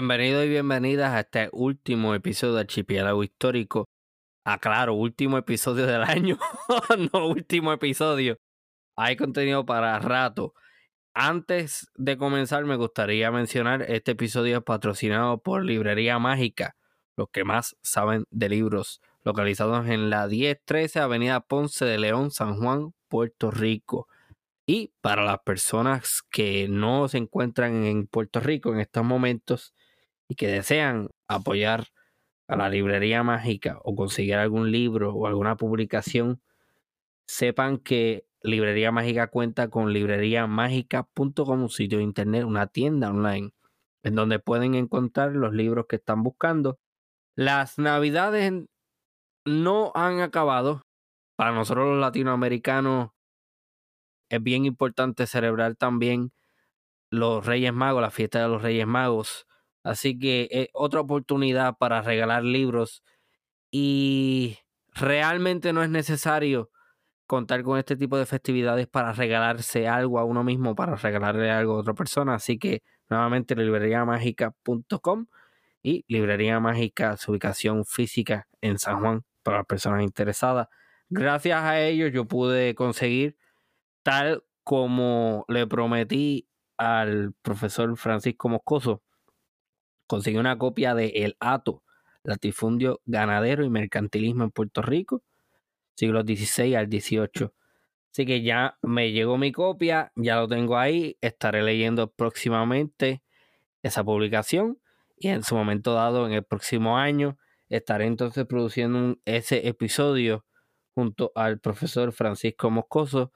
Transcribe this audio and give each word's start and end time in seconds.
Bienvenidos 0.00 0.46
y 0.46 0.48
bienvenidas 0.48 1.12
a 1.12 1.20
este 1.20 1.50
último 1.52 2.14
episodio 2.14 2.54
de 2.54 2.60
Archipiélago 2.60 3.22
Histórico. 3.22 3.84
Aclaro, 4.46 4.94
último 4.94 5.36
episodio 5.36 5.86
del 5.86 6.02
año, 6.02 6.38
no 7.12 7.28
último 7.28 7.70
episodio. 7.70 8.38
Hay 8.96 9.16
contenido 9.16 9.66
para 9.66 9.98
rato. 9.98 10.54
Antes 11.12 11.90
de 11.96 12.16
comenzar, 12.16 12.64
me 12.64 12.76
gustaría 12.76 13.30
mencionar 13.30 13.82
este 13.82 14.12
episodio 14.12 14.56
es 14.56 14.64
patrocinado 14.64 15.36
por 15.42 15.66
Librería 15.66 16.18
Mágica, 16.18 16.76
los 17.18 17.28
que 17.28 17.44
más 17.44 17.76
saben 17.82 18.24
de 18.30 18.48
libros, 18.48 19.02
localizados 19.22 19.86
en 19.86 20.08
la 20.08 20.26
1013 20.26 20.98
Avenida 20.98 21.40
Ponce 21.40 21.84
de 21.84 21.98
León, 21.98 22.30
San 22.30 22.56
Juan, 22.56 22.94
Puerto 23.08 23.50
Rico. 23.50 24.08
Y 24.64 24.94
para 25.02 25.24
las 25.24 25.40
personas 25.40 26.22
que 26.30 26.68
no 26.70 27.06
se 27.08 27.18
encuentran 27.18 27.84
en 27.84 28.06
Puerto 28.06 28.40
Rico 28.40 28.72
en 28.72 28.80
estos 28.80 29.04
momentos 29.04 29.74
y 30.30 30.36
que 30.36 30.46
desean 30.46 31.10
apoyar 31.26 31.88
a 32.46 32.54
la 32.54 32.68
librería 32.68 33.24
mágica 33.24 33.80
o 33.82 33.96
conseguir 33.96 34.36
algún 34.36 34.70
libro 34.70 35.12
o 35.12 35.26
alguna 35.26 35.56
publicación, 35.56 36.40
sepan 37.26 37.78
que 37.78 38.26
Librería 38.42 38.92
Mágica 38.92 39.26
cuenta 39.26 39.68
con 39.70 39.92
libreriamágica.com, 39.92 41.62
un 41.62 41.68
sitio 41.68 41.98
de 41.98 42.04
internet, 42.04 42.44
una 42.44 42.68
tienda 42.68 43.10
online, 43.10 43.50
en 44.04 44.14
donde 44.14 44.38
pueden 44.38 44.76
encontrar 44.76 45.32
los 45.32 45.52
libros 45.52 45.86
que 45.88 45.96
están 45.96 46.22
buscando. 46.22 46.78
Las 47.34 47.78
navidades 47.78 48.52
no 49.44 49.90
han 49.96 50.20
acabado. 50.20 50.82
Para 51.36 51.50
nosotros 51.50 51.88
los 51.88 52.00
latinoamericanos 52.00 53.10
es 54.28 54.40
bien 54.40 54.64
importante 54.64 55.26
celebrar 55.26 55.74
también 55.74 56.32
los 57.10 57.44
Reyes 57.44 57.72
Magos, 57.72 58.00
la 58.00 58.12
fiesta 58.12 58.40
de 58.40 58.48
los 58.48 58.62
Reyes 58.62 58.86
Magos. 58.86 59.48
Así 59.82 60.18
que 60.18 60.48
es 60.50 60.68
otra 60.72 61.00
oportunidad 61.00 61.76
para 61.78 62.02
regalar 62.02 62.44
libros 62.44 63.02
y 63.70 64.58
realmente 64.94 65.72
no 65.72 65.82
es 65.82 65.90
necesario 65.90 66.70
contar 67.26 67.62
con 67.62 67.78
este 67.78 67.96
tipo 67.96 68.18
de 68.18 68.26
festividades 68.26 68.88
para 68.88 69.12
regalarse 69.12 69.88
algo 69.88 70.18
a 70.18 70.24
uno 70.24 70.42
mismo, 70.44 70.74
para 70.74 70.96
regalarle 70.96 71.50
algo 71.50 71.74
a 71.74 71.78
otra 71.78 71.94
persona. 71.94 72.34
Así 72.34 72.58
que 72.58 72.82
nuevamente 73.08 73.54
libreriamágica.com 73.56 75.26
y 75.82 76.04
Librería 76.08 76.60
Mágica, 76.60 77.16
su 77.16 77.32
ubicación 77.32 77.84
física 77.84 78.48
en 78.60 78.78
San 78.78 79.00
Juan 79.00 79.24
para 79.42 79.58
las 79.58 79.66
personas 79.66 80.02
interesadas. 80.02 80.68
Gracias 81.08 81.62
a 81.62 81.80
ellos 81.80 82.12
yo 82.12 82.26
pude 82.26 82.74
conseguir 82.74 83.36
tal 84.02 84.44
como 84.64 85.44
le 85.48 85.66
prometí 85.66 86.48
al 86.76 87.32
profesor 87.42 87.96
Francisco 87.96 88.48
Moscoso, 88.48 89.02
conseguí 90.10 90.38
una 90.38 90.58
copia 90.58 90.92
de 90.96 91.12
El 91.14 91.36
Ato, 91.38 91.84
Latifundio 92.24 93.00
Ganadero 93.04 93.64
y 93.64 93.70
Mercantilismo 93.70 94.42
en 94.42 94.50
Puerto 94.50 94.82
Rico, 94.82 95.22
siglos 95.94 96.24
XVI 96.24 96.74
al 96.74 96.88
XVIII. 96.88 97.52
Así 98.10 98.26
que 98.26 98.42
ya 98.42 98.76
me 98.82 99.12
llegó 99.12 99.38
mi 99.38 99.52
copia, 99.52 100.10
ya 100.16 100.40
lo 100.40 100.48
tengo 100.48 100.76
ahí, 100.76 101.16
estaré 101.20 101.62
leyendo 101.62 102.10
próximamente 102.10 103.22
esa 103.84 104.02
publicación 104.02 104.80
y 105.16 105.28
en 105.28 105.44
su 105.44 105.54
momento 105.54 105.94
dado, 105.94 106.26
en 106.26 106.32
el 106.32 106.42
próximo 106.42 106.98
año, 106.98 107.38
estaré 107.68 108.06
entonces 108.06 108.44
produciendo 108.46 109.16
ese 109.26 109.68
episodio 109.68 110.44
junto 110.92 111.30
al 111.36 111.60
profesor 111.60 112.10
Francisco 112.10 112.68
Moscoso 112.68 113.32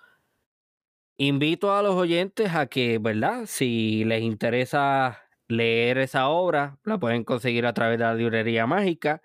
invito 1.18 1.72
a 1.72 1.82
los 1.82 1.94
oyentes 1.94 2.52
a 2.52 2.66
que, 2.66 2.98
¿verdad? 2.98 3.44
Si 3.46 4.04
les 4.04 4.22
interesa 4.22 5.23
leer 5.48 5.98
esa 5.98 6.28
obra, 6.28 6.78
la 6.84 6.98
pueden 6.98 7.24
conseguir 7.24 7.66
a 7.66 7.74
través 7.74 7.98
de 7.98 8.04
la 8.04 8.14
librería 8.14 8.66
mágica 8.66 9.22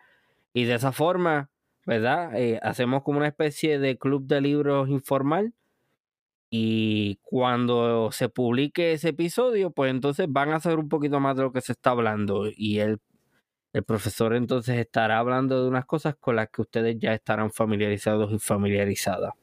y 0.53 0.65
de 0.65 0.75
esa 0.75 0.91
forma, 0.91 1.49
¿verdad? 1.85 2.35
Eh, 2.39 2.59
hacemos 2.63 3.03
como 3.03 3.19
una 3.19 3.27
especie 3.27 3.79
de 3.79 3.97
club 3.97 4.27
de 4.27 4.41
libros 4.41 4.89
informal 4.89 5.53
y 6.51 7.17
cuando 7.23 8.11
se 8.11 8.29
publique 8.29 8.93
ese 8.93 9.09
episodio, 9.09 9.71
pues 9.71 9.91
entonces 9.91 10.27
van 10.29 10.51
a 10.51 10.59
saber 10.59 10.79
un 10.79 10.89
poquito 10.89 11.19
más 11.19 11.35
de 11.35 11.43
lo 11.43 11.51
que 11.51 11.61
se 11.61 11.73
está 11.73 11.91
hablando 11.91 12.47
y 12.55 12.79
el, 12.79 12.99
el 13.73 13.83
profesor 13.83 14.35
entonces 14.35 14.77
estará 14.79 15.19
hablando 15.19 15.63
de 15.63 15.69
unas 15.69 15.85
cosas 15.85 16.15
con 16.19 16.35
las 16.35 16.49
que 16.49 16.61
ustedes 16.63 16.97
ya 16.99 17.13
estarán 17.13 17.51
familiarizados 17.51 18.31
y 18.33 18.39
familiarizadas. 18.39 19.33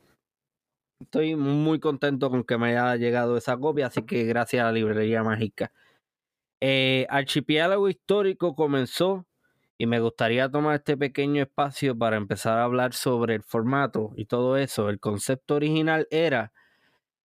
Estoy 1.00 1.36
muy 1.36 1.78
contento 1.78 2.30
con 2.30 2.42
que 2.44 2.56
me 2.58 2.68
haya 2.68 2.96
llegado 2.96 3.36
esa 3.36 3.56
copia, 3.58 3.86
así 3.86 4.02
que 4.02 4.24
gracias 4.24 4.62
a 4.62 4.66
la 4.66 4.72
librería 4.72 5.22
mágica. 5.22 5.70
Eh, 6.68 7.06
Archipiélago 7.10 7.88
Histórico 7.88 8.56
comenzó 8.56 9.24
y 9.78 9.86
me 9.86 10.00
gustaría 10.00 10.50
tomar 10.50 10.74
este 10.74 10.96
pequeño 10.96 11.44
espacio 11.44 11.96
para 11.96 12.16
empezar 12.16 12.58
a 12.58 12.64
hablar 12.64 12.92
sobre 12.92 13.36
el 13.36 13.44
formato 13.44 14.10
y 14.16 14.24
todo 14.24 14.56
eso. 14.56 14.88
El 14.88 14.98
concepto 14.98 15.54
original 15.54 16.08
era 16.10 16.52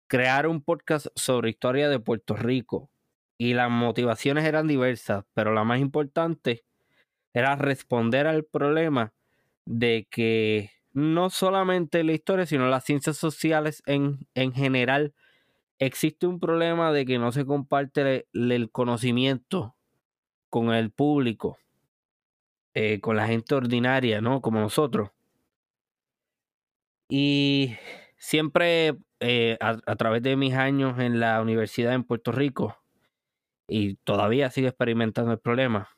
crear 0.09 0.49
un 0.49 0.61
podcast 0.61 1.07
sobre 1.15 1.51
historia 1.51 1.89
de 1.89 2.01
Puerto 2.01 2.35
Rico 2.35 2.91
y 3.37 3.55
las 3.55 3.71
motivaciones 3.71 4.45
eran 4.45 4.67
diversas, 4.67 5.25
pero 5.35 5.55
la 5.55 5.63
más 5.63 5.79
importante 5.79 6.65
era 7.33 7.55
responder 7.55 8.27
al 8.27 8.43
problema 8.45 9.13
de 9.65 10.09
que 10.11 10.73
no 10.93 11.31
solamente 11.31 12.03
la 12.03 12.13
historia, 12.13 12.45
sino 12.45 12.67
las 12.67 12.83
ciencias 12.83 13.17
sociales 13.17 13.85
en, 13.87 14.27
en 14.35 14.53
general, 14.53 15.15
existe 15.79 16.27
un 16.27 16.41
problema 16.41 16.93
de 16.93 17.07
que 17.07 17.19
no 17.19 17.33
se 17.33 17.47
comparte 17.47 18.27
el, 18.33 18.71
conocimiento 18.71 19.75
con 20.51 20.73
el 20.73 20.91
público, 20.91 21.59
eh, 22.75 23.01
con 23.01 23.17
la 23.17 23.27
gente 23.27 23.55
ordinaria, 23.55 24.21
¿no? 24.21 24.41
Como 24.41 24.61
nosotros. 24.61 25.11
Y 27.09 27.77
siempre 28.17 28.97
eh, 29.21 29.57
a, 29.61 29.79
a, 29.87 29.97
través 29.97 30.23
de 30.23 30.37
mis 30.37 30.55
años 30.55 30.99
en 30.99 31.21
la 31.21 31.41
universidad 31.41 31.95
en 31.95 32.05
Puerto 32.05 32.33
Rico, 32.33 32.77
y 33.69 33.97
todavía 33.97 34.51
sigo 34.51 34.69
experimentando 34.69 35.33
el 35.33 35.39
problema, 35.39 35.91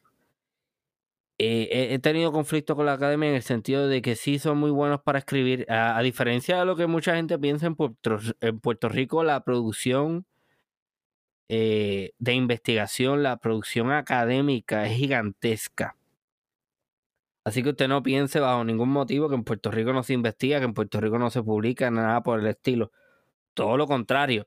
eh, 1.42 1.94
he 1.94 1.98
tenido 2.00 2.32
conflicto 2.32 2.76
con 2.76 2.84
la 2.84 2.92
academia 2.92 3.30
en 3.30 3.34
el 3.36 3.42
sentido 3.42 3.88
de 3.88 4.02
que 4.02 4.14
sí 4.14 4.38
son 4.38 4.58
muy 4.58 4.70
buenos 4.70 5.00
para 5.00 5.18
escribir. 5.20 5.64
A, 5.70 6.00
diferencia 6.02 6.58
de 6.58 6.66
lo 6.66 6.76
que 6.76 6.86
mucha 6.86 7.16
gente 7.16 7.38
piensa 7.38 7.66
en 7.66 7.76
Puerto, 7.76 8.88
Rico, 8.90 9.24
la 9.24 9.42
producción 9.42 10.26
eh, 11.48 12.12
de 12.18 12.34
investigación, 12.34 13.22
la 13.22 13.38
producción 13.38 13.90
académica 13.90 14.86
es 14.86 14.96
gigantesca. 14.98 15.96
Así 17.44 17.62
que 17.62 17.70
usted 17.70 17.88
no 17.88 18.02
piense 18.02 18.38
bajo 18.38 18.62
ningún 18.64 18.90
motivo 18.90 19.30
que 19.30 19.34
en 19.34 19.44
Puerto 19.44 19.70
Rico 19.70 19.94
no 19.94 20.02
se 20.02 20.12
investiga, 20.12 20.58
que 20.58 20.66
en 20.66 20.74
Puerto 20.74 21.00
Rico 21.00 21.18
no 21.18 21.30
se 21.30 21.42
publica, 21.42 21.90
nada 21.90 22.22
por 22.22 22.38
el 22.40 22.46
estilo. 22.48 22.92
Todo 23.54 23.78
lo 23.78 23.86
contrario. 23.86 24.46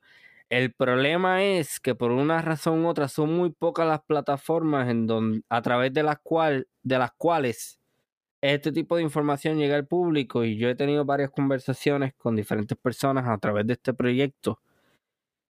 El 0.54 0.72
problema 0.72 1.44
es 1.44 1.80
que 1.80 1.96
por 1.96 2.12
una 2.12 2.40
razón 2.40 2.86
u 2.86 2.88
otra 2.88 3.08
son 3.08 3.34
muy 3.36 3.50
pocas 3.52 3.88
las 3.88 4.04
plataformas 4.04 4.88
en 4.88 5.08
donde, 5.08 5.42
a 5.50 5.64
través 5.64 5.92
de 5.94 6.04
las, 6.04 6.18
cual, 6.22 6.68
de 6.84 7.00
las 7.00 7.10
cuales 7.18 7.80
este 8.42 8.72
tipo 8.72 8.96
de 8.98 9.04
información 9.04 9.58
llega 9.58 9.76
al 9.76 9.88
público 9.88 10.44
y 10.46 10.58
yo 10.58 10.70
he 10.70 10.76
tenido 10.76 11.06
varias 11.06 11.32
conversaciones 11.32 12.14
con 12.18 12.36
diferentes 12.36 12.78
personas 12.78 13.28
a 13.28 13.40
través 13.40 13.66
de 13.68 13.74
este 13.74 13.96
proyecto 13.96 14.60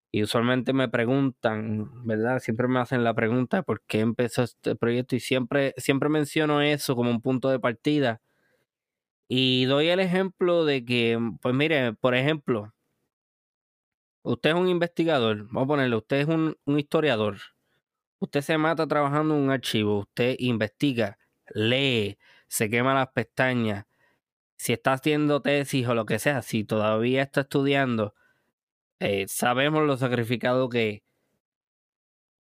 y 0.10 0.24
usualmente 0.24 0.72
me 0.72 0.88
preguntan, 0.88 2.06
¿verdad? 2.06 2.40
Siempre 2.40 2.68
me 2.70 2.80
hacen 2.80 3.04
la 3.04 3.14
pregunta 3.14 3.64
por 3.64 3.82
qué 3.82 4.00
empezó 4.00 4.44
este 4.44 4.76
proyecto 4.78 5.16
y 5.18 5.20
siempre, 5.20 5.74
siempre 5.78 6.08
menciono 6.08 6.62
eso 6.62 6.96
como 6.96 7.10
un 7.12 7.22
punto 7.22 7.50
de 7.50 7.60
partida. 7.60 8.22
Y 9.28 9.66
doy 9.66 9.88
el 9.90 10.00
ejemplo 10.00 10.64
de 10.66 10.86
que, 10.86 11.20
pues 11.42 11.56
mire, 11.56 11.94
por 11.94 12.16
ejemplo, 12.16 12.73
Usted 14.24 14.52
es 14.52 14.56
un 14.56 14.70
investigador, 14.70 15.48
vamos 15.48 15.64
a 15.64 15.68
ponerle, 15.68 15.96
usted 15.98 16.18
es 16.22 16.28
un, 16.28 16.56
historiador. 16.66 17.40
Usted 18.20 18.42
se 18.42 18.58
mata 18.58 18.88
trabajando 18.88 19.36
en 19.36 19.42
un 19.42 19.52
archivo, 19.52 20.00
usted 20.00 20.36
investiga, 20.40 21.18
lee, 21.54 22.18
se 22.48 22.70
quema 22.70 22.94
las 22.94 23.10
pestañas. 23.10 23.86
Si 24.56 24.72
está 24.74 24.94
haciendo 24.94 25.42
tesis 25.42 25.88
o 25.88 25.94
lo 25.94 26.06
que 26.06 26.20
sea, 26.20 26.42
si 26.42 26.64
todavía 26.64 27.24
está 27.24 27.42
estudiando, 27.42 28.16
eh, 29.00 29.26
sabemos 29.28 29.84
lo 29.84 29.98
sacrificado 29.98 30.70
que 30.70 31.04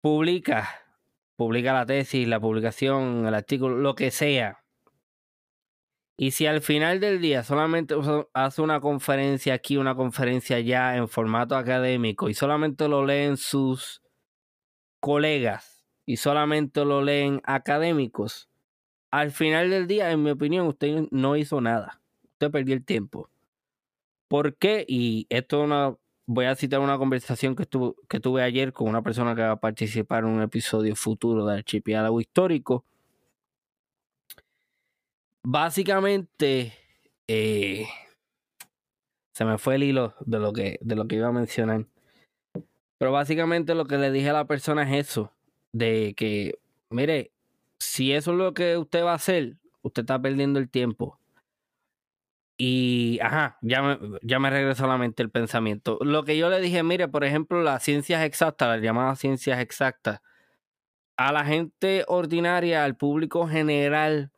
publica, 0.00 0.68
publica 1.36 1.72
la 1.74 1.86
tesis, 1.86 2.26
la 2.26 2.40
publicación, 2.40 3.26
el 3.26 3.34
artículo, 3.34 3.76
lo 3.76 3.94
que 3.94 4.10
sea. 4.10 4.64
Y 6.20 6.32
si 6.32 6.46
al 6.46 6.62
final 6.62 6.98
del 6.98 7.20
día 7.20 7.44
solamente 7.44 7.94
hace 8.32 8.60
una 8.60 8.80
conferencia 8.80 9.54
aquí, 9.54 9.76
una 9.76 9.94
conferencia 9.94 10.56
allá 10.56 10.96
en 10.96 11.06
formato 11.06 11.56
académico 11.56 12.28
y 12.28 12.34
solamente 12.34 12.88
lo 12.88 13.06
leen 13.06 13.36
sus 13.36 14.02
colegas 14.98 15.86
y 16.06 16.16
solamente 16.16 16.84
lo 16.84 17.02
leen 17.02 17.40
académicos, 17.44 18.48
al 19.12 19.30
final 19.30 19.70
del 19.70 19.86
día, 19.86 20.10
en 20.10 20.24
mi 20.24 20.30
opinión, 20.30 20.66
usted 20.66 21.06
no 21.12 21.36
hizo 21.36 21.60
nada. 21.60 22.02
Usted 22.32 22.50
perdió 22.50 22.74
el 22.74 22.84
tiempo. 22.84 23.30
¿Por 24.26 24.56
qué? 24.56 24.84
Y 24.88 25.26
esto 25.30 25.98
voy 26.26 26.46
a 26.46 26.56
citar 26.56 26.80
una 26.80 26.98
conversación 26.98 27.54
que, 27.54 27.64
que 28.08 28.20
tuve 28.20 28.42
ayer 28.42 28.72
con 28.72 28.88
una 28.88 29.02
persona 29.02 29.36
que 29.36 29.42
va 29.42 29.52
a 29.52 29.60
participar 29.60 30.24
en 30.24 30.30
un 30.30 30.42
episodio 30.42 30.96
futuro 30.96 31.46
del 31.46 31.58
archipiélago 31.58 32.20
histórico. 32.20 32.84
Básicamente, 35.44 36.72
eh, 37.28 37.86
se 39.34 39.44
me 39.44 39.58
fue 39.58 39.76
el 39.76 39.84
hilo 39.84 40.14
de 40.20 40.38
lo 40.38 40.52
que, 40.52 40.78
de 40.80 40.96
lo 40.96 41.06
que 41.06 41.16
iba 41.16 41.28
a 41.28 41.32
mencionar. 41.32 41.86
Pero 42.98 43.12
básicamente 43.12 43.74
lo 43.74 43.86
que 43.86 43.98
le 43.98 44.10
dije 44.10 44.30
a 44.30 44.32
la 44.32 44.46
persona 44.46 44.82
es 44.82 45.08
eso, 45.08 45.32
de 45.72 46.14
que, 46.16 46.58
mire, 46.90 47.30
si 47.78 48.12
eso 48.12 48.32
es 48.32 48.38
lo 48.38 48.54
que 48.54 48.76
usted 48.76 49.04
va 49.04 49.12
a 49.12 49.16
hacer, 49.16 49.56
usted 49.82 50.02
está 50.02 50.20
perdiendo 50.20 50.58
el 50.58 50.68
tiempo. 50.68 51.20
Y, 52.60 53.20
ajá, 53.22 53.56
ya 53.62 53.82
me, 53.82 53.98
ya 54.22 54.40
me 54.40 54.50
regresó 54.50 54.86
a 54.86 54.88
la 54.88 54.98
mente 54.98 55.22
el 55.22 55.30
pensamiento. 55.30 55.98
Lo 56.00 56.24
que 56.24 56.36
yo 56.36 56.50
le 56.50 56.60
dije, 56.60 56.82
mire, 56.82 57.06
por 57.06 57.22
ejemplo, 57.22 57.62
las 57.62 57.84
ciencias 57.84 58.24
exactas, 58.24 58.68
las 58.68 58.82
llamadas 58.82 59.20
ciencias 59.20 59.60
exactas, 59.60 60.20
a 61.16 61.32
la 61.32 61.44
gente 61.44 62.04
ordinaria, 62.08 62.84
al 62.84 62.96
público 62.96 63.46
general, 63.46 64.32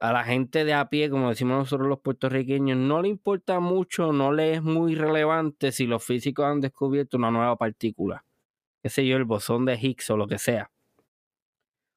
a 0.00 0.12
la 0.12 0.24
gente 0.24 0.64
de 0.64 0.74
a 0.74 0.88
pie, 0.88 1.10
como 1.10 1.28
decimos 1.28 1.58
nosotros 1.58 1.88
los 1.88 2.00
puertorriqueños, 2.00 2.78
no 2.78 3.02
le 3.02 3.08
importa 3.08 3.60
mucho, 3.60 4.12
no 4.12 4.32
le 4.32 4.54
es 4.54 4.62
muy 4.62 4.94
relevante 4.94 5.72
si 5.72 5.86
los 5.86 6.04
físicos 6.04 6.46
han 6.46 6.60
descubierto 6.60 7.16
una 7.16 7.30
nueva 7.30 7.56
partícula, 7.56 8.24
qué 8.82 8.88
sé 8.90 9.06
yo, 9.06 9.16
el 9.16 9.24
bosón 9.24 9.64
de 9.64 9.76
Higgs 9.76 10.10
o 10.10 10.16
lo 10.16 10.28
que 10.28 10.38
sea. 10.38 10.70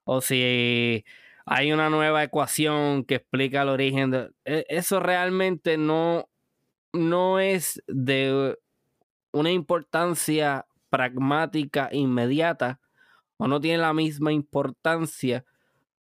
O 0.03 0.21
si 0.21 1.05
hay 1.45 1.71
una 1.71 1.89
nueva 1.89 2.23
ecuación 2.23 3.03
que 3.03 3.15
explica 3.15 3.61
el 3.61 3.69
origen 3.69 4.11
de... 4.11 4.31
E, 4.45 4.65
eso 4.69 4.99
realmente 4.99 5.77
no, 5.77 6.27
no 6.93 7.39
es 7.39 7.83
de 7.87 8.57
una 9.31 9.51
importancia 9.51 10.65
pragmática 10.89 11.89
inmediata 11.91 12.79
o 13.37 13.47
no 13.47 13.61
tiene 13.61 13.77
la 13.77 13.93
misma 13.93 14.33
importancia 14.33 15.45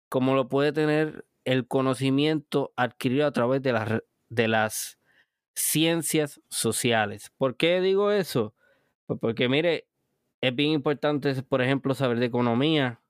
como 0.09 0.35
lo 0.35 0.49
puede 0.49 0.73
tener 0.73 1.25
el 1.45 1.67
conocimiento 1.67 2.73
adquirido 2.75 3.25
a 3.25 3.31
través 3.31 3.61
de 3.61 3.73
las, 3.73 4.03
de 4.29 4.47
las 4.47 4.99
ciencias 5.53 6.41
sociales. 6.49 7.31
¿Por 7.37 7.55
qué 7.57 7.81
digo 7.81 8.11
eso? 8.11 8.53
Pues 9.05 9.19
porque 9.19 9.49
mire, 9.49 9.87
es 10.41 10.55
bien 10.55 10.71
importante, 10.71 11.41
por 11.43 11.61
ejemplo, 11.61 11.93
saber 11.93 12.19
de 12.19 12.25
economía, 12.25 13.01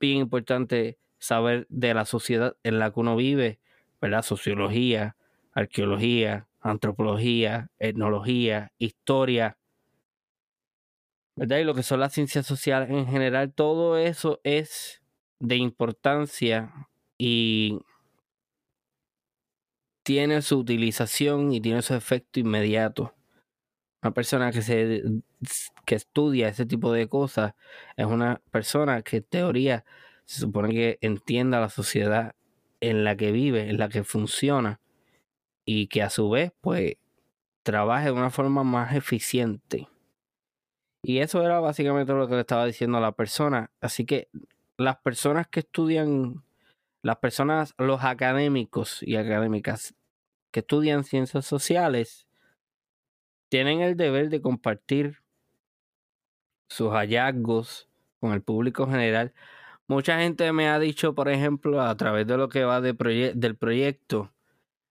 bien 0.00 0.18
importante 0.18 0.98
saber 1.18 1.66
de 1.68 1.94
la 1.94 2.04
sociedad 2.04 2.56
en 2.62 2.78
la 2.78 2.92
que 2.92 3.00
uno 3.00 3.16
vive, 3.16 3.60
¿verdad? 4.00 4.22
Sociología, 4.22 5.16
arqueología, 5.52 6.48
antropología, 6.60 7.70
etnología, 7.78 8.72
historia, 8.78 9.56
¿verdad? 11.36 11.58
Y 11.58 11.64
lo 11.64 11.74
que 11.74 11.82
son 11.82 12.00
las 12.00 12.12
ciencias 12.12 12.46
sociales 12.46 12.90
en 12.90 13.06
general, 13.06 13.52
todo 13.52 13.96
eso 13.96 14.40
es 14.44 15.02
de 15.38 15.56
importancia 15.56 16.88
y 17.18 17.80
tiene 20.04 20.42
su 20.42 20.58
utilización 20.58 21.52
y 21.52 21.60
tiene 21.60 21.82
su 21.82 21.94
efecto 21.94 22.40
inmediato. 22.40 23.14
Una 24.02 24.12
persona 24.12 24.52
que, 24.52 24.60
se, 24.60 25.02
que 25.86 25.94
estudia 25.94 26.48
ese 26.48 26.66
tipo 26.66 26.92
de 26.92 27.08
cosas 27.08 27.54
es 27.96 28.06
una 28.06 28.42
persona 28.50 29.02
que 29.02 29.18
en 29.18 29.24
teoría 29.24 29.84
se 30.26 30.40
supone 30.40 30.70
que 30.70 30.98
entienda 31.00 31.60
la 31.60 31.70
sociedad 31.70 32.34
en 32.80 33.04
la 33.04 33.16
que 33.16 33.32
vive, 33.32 33.70
en 33.70 33.78
la 33.78 33.88
que 33.88 34.04
funciona 34.04 34.80
y 35.64 35.86
que 35.86 36.02
a 36.02 36.10
su 36.10 36.28
vez 36.28 36.52
pues 36.60 36.96
trabaje 37.62 38.06
de 38.06 38.12
una 38.12 38.30
forma 38.30 38.62
más 38.62 38.94
eficiente. 38.94 39.88
Y 41.02 41.18
eso 41.18 41.42
era 41.42 41.60
básicamente 41.60 42.12
lo 42.12 42.28
que 42.28 42.34
le 42.34 42.40
estaba 42.40 42.66
diciendo 42.66 42.98
a 42.98 43.00
la 43.00 43.12
persona. 43.12 43.70
Así 43.80 44.04
que 44.04 44.28
las 44.76 44.98
personas 44.98 45.48
que 45.48 45.60
estudian 45.60 46.43
las 47.04 47.18
personas, 47.18 47.74
los 47.76 48.02
académicos 48.02 49.02
y 49.02 49.16
académicas 49.16 49.94
que 50.50 50.60
estudian 50.60 51.04
ciencias 51.04 51.44
sociales, 51.44 52.26
tienen 53.50 53.82
el 53.82 53.96
deber 53.96 54.30
de 54.30 54.40
compartir 54.40 55.18
sus 56.68 56.90
hallazgos 56.92 57.90
con 58.20 58.32
el 58.32 58.42
público 58.42 58.86
general. 58.86 59.34
Mucha 59.86 60.18
gente 60.18 60.50
me 60.52 60.68
ha 60.68 60.78
dicho, 60.78 61.14
por 61.14 61.28
ejemplo, 61.28 61.82
a 61.82 61.94
través 61.94 62.26
de 62.26 62.38
lo 62.38 62.48
que 62.48 62.64
va 62.64 62.80
del 62.80 63.56
proyecto, 63.56 64.32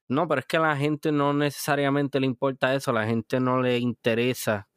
no, 0.07 0.27
pero 0.27 0.39
es 0.39 0.45
que 0.45 0.57
a 0.57 0.59
la 0.59 0.77
gente 0.77 1.11
no 1.11 1.33
necesariamente 1.33 2.19
le 2.19 2.27
importa 2.27 2.75
eso, 2.75 2.91
a 2.91 2.93
la 2.93 3.07
gente 3.07 3.39
no 3.39 3.59
le 3.59 3.79
interesa. 3.79 4.67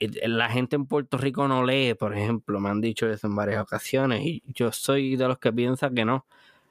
La 0.00 0.48
gente 0.50 0.74
en 0.76 0.86
Puerto 0.86 1.18
Rico 1.18 1.46
no 1.46 1.64
lee, 1.64 1.94
por 1.94 2.16
ejemplo, 2.16 2.58
me 2.58 2.70
han 2.70 2.80
dicho 2.80 3.08
eso 3.08 3.28
en 3.28 3.36
varias 3.36 3.62
ocasiones 3.62 4.22
y 4.24 4.42
yo 4.46 4.72
soy 4.72 5.14
de 5.16 5.28
los 5.28 5.38
que 5.38 5.52
piensa 5.52 5.90
que 5.90 6.04
no. 6.04 6.26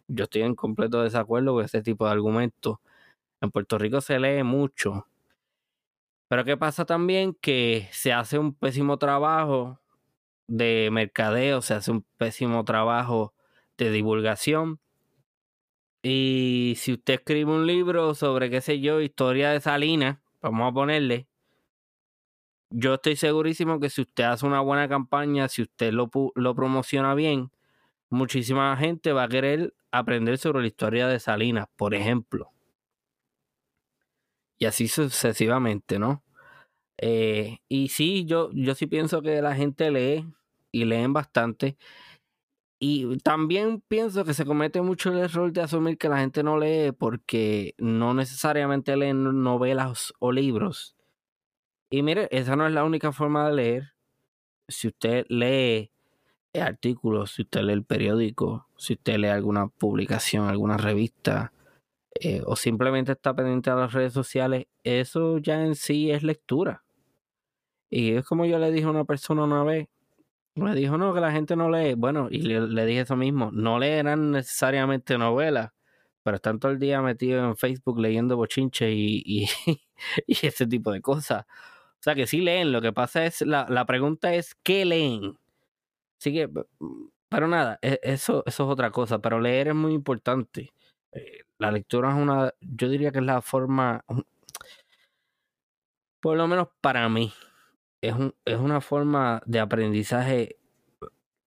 Yo 0.07 0.25
estoy 0.25 0.43
en 0.43 0.55
completo 0.55 1.01
desacuerdo 1.03 1.53
con 1.53 1.65
ese 1.65 1.81
tipo 1.81 2.05
de 2.05 2.11
argumentos. 2.11 2.77
En 3.41 3.51
Puerto 3.51 3.77
Rico 3.77 4.01
se 4.01 4.19
lee 4.19 4.43
mucho. 4.43 5.07
Pero 6.29 6.43
¿qué 6.45 6.57
pasa 6.57 6.85
también? 6.85 7.33
Que 7.33 7.87
se 7.91 8.13
hace 8.13 8.37
un 8.39 8.53
pésimo 8.53 8.97
trabajo 8.97 9.79
de 10.47 10.89
mercadeo, 10.91 11.61
se 11.61 11.73
hace 11.73 11.91
un 11.91 12.05
pésimo 12.17 12.65
trabajo 12.65 13.33
de 13.77 13.91
divulgación. 13.91 14.79
Y 16.03 16.75
si 16.77 16.93
usted 16.93 17.15
escribe 17.15 17.51
un 17.51 17.67
libro 17.67 18.15
sobre, 18.15 18.49
qué 18.49 18.61
sé 18.61 18.79
yo, 18.79 19.01
historia 19.01 19.51
de 19.51 19.59
Salinas, 19.61 20.19
vamos 20.41 20.71
a 20.71 20.73
ponerle, 20.73 21.27
yo 22.69 22.95
estoy 22.95 23.15
segurísimo 23.15 23.79
que 23.79 23.89
si 23.89 24.01
usted 24.01 24.25
hace 24.25 24.45
una 24.45 24.59
buena 24.61 24.89
campaña, 24.89 25.47
si 25.47 25.61
usted 25.61 25.91
lo, 25.93 26.09
lo 26.35 26.55
promociona 26.55 27.13
bien, 27.15 27.51
muchísima 28.09 28.75
gente 28.77 29.13
va 29.13 29.23
a 29.23 29.29
querer 29.29 29.73
aprender 29.99 30.37
sobre 30.37 30.61
la 30.61 30.67
historia 30.67 31.07
de 31.07 31.19
Salinas, 31.19 31.67
por 31.75 31.93
ejemplo. 31.93 32.51
Y 34.57 34.65
así 34.65 34.87
sucesivamente, 34.87 35.99
¿no? 35.99 36.23
Eh, 36.97 37.59
y 37.69 37.89
sí, 37.89 38.25
yo, 38.25 38.49
yo 38.53 38.73
sí 38.75 38.87
pienso 38.87 39.21
que 39.21 39.41
la 39.41 39.55
gente 39.55 39.91
lee 39.91 40.25
y 40.71 40.85
leen 40.85 41.13
bastante. 41.13 41.77
Y 42.79 43.17
también 43.19 43.81
pienso 43.87 44.23
que 44.23 44.33
se 44.33 44.45
comete 44.45 44.81
mucho 44.81 45.11
el 45.11 45.19
error 45.19 45.51
de 45.51 45.61
asumir 45.61 45.97
que 45.97 46.09
la 46.09 46.19
gente 46.19 46.43
no 46.43 46.59
lee 46.59 46.91
porque 46.91 47.73
no 47.77 48.13
necesariamente 48.13 48.95
leen 48.95 49.43
novelas 49.43 50.13
o 50.19 50.31
libros. 50.31 50.95
Y 51.89 52.03
mire, 52.03 52.27
esa 52.31 52.55
no 52.55 52.67
es 52.67 52.73
la 52.73 52.83
única 52.83 53.11
forma 53.11 53.47
de 53.47 53.55
leer. 53.55 53.93
Si 54.67 54.87
usted 54.87 55.25
lee 55.29 55.91
artículos, 56.53 57.31
si 57.31 57.43
usted 57.43 57.61
lee 57.61 57.73
el 57.73 57.83
periódico, 57.83 58.67
si 58.77 58.93
usted 58.93 59.17
lee 59.17 59.27
alguna 59.27 59.67
publicación, 59.67 60.47
alguna 60.47 60.77
revista, 60.77 61.53
eh, 62.19 62.41
o 62.45 62.55
simplemente 62.55 63.11
está 63.11 63.35
pendiente 63.35 63.69
de 63.69 63.75
las 63.75 63.93
redes 63.93 64.13
sociales, 64.13 64.65
eso 64.83 65.37
ya 65.37 65.63
en 65.63 65.75
sí 65.75 66.11
es 66.11 66.23
lectura. 66.23 66.83
Y 67.89 68.13
es 68.13 68.25
como 68.25 68.45
yo 68.45 68.59
le 68.59 68.71
dije 68.71 68.85
a 68.85 68.89
una 68.89 69.05
persona 69.05 69.43
una 69.43 69.63
vez, 69.63 69.87
me 70.55 70.75
dijo, 70.75 70.97
no, 70.97 71.13
que 71.13 71.21
la 71.21 71.31
gente 71.31 71.55
no 71.55 71.69
lee. 71.69 71.93
Bueno, 71.95 72.27
y 72.31 72.41
le, 72.41 72.85
dije 72.85 73.01
eso 73.01 73.15
mismo, 73.15 73.51
no 73.51 73.79
leerán 73.79 74.31
necesariamente 74.31 75.17
novelas, 75.17 75.71
pero 76.23 76.37
están 76.37 76.59
todo 76.59 76.71
el 76.71 76.79
día 76.79 77.01
metidos 77.01 77.45
en 77.45 77.57
Facebook 77.57 77.99
leyendo 77.99 78.37
bochinches 78.37 78.89
y, 78.91 79.23
y, 79.25 79.47
y, 80.27 80.47
ese 80.47 80.67
tipo 80.67 80.91
de 80.91 81.01
cosas. 81.01 81.45
O 81.99 82.03
sea 82.03 82.15
que 82.15 82.27
sí 82.27 82.41
leen, 82.41 82.71
lo 82.71 82.81
que 82.81 82.93
pasa 82.93 83.25
es, 83.25 83.41
la, 83.41 83.67
la 83.69 83.85
pregunta 83.85 84.33
es, 84.33 84.55
¿qué 84.63 84.85
leen? 84.85 85.37
Así 86.19 86.33
que, 86.33 86.49
pero 87.29 87.47
nada, 87.47 87.79
e, 87.81 87.99
eso, 88.03 88.43
eso 88.45 88.63
es 88.63 88.69
otra 88.69 88.91
cosa, 88.91 89.19
pero 89.19 89.39
leer 89.39 89.69
es 89.69 89.75
muy 89.75 89.93
importante. 89.93 90.73
Eh, 91.11 91.43
la 91.59 91.71
lectura 91.71 92.09
es 92.09 92.15
una, 92.15 92.53
yo 92.61 92.89
diría 92.89 93.11
que 93.11 93.19
es 93.19 93.25
la 93.25 93.41
forma, 93.41 94.03
por 96.21 96.37
lo 96.37 96.47
menos 96.47 96.69
para 96.81 97.07
mí, 97.09 97.33
es, 98.01 98.13
un, 98.13 98.35
es 98.45 98.57
una 98.57 98.81
forma 98.81 99.41
de 99.45 99.59
aprendizaje, 99.59 100.57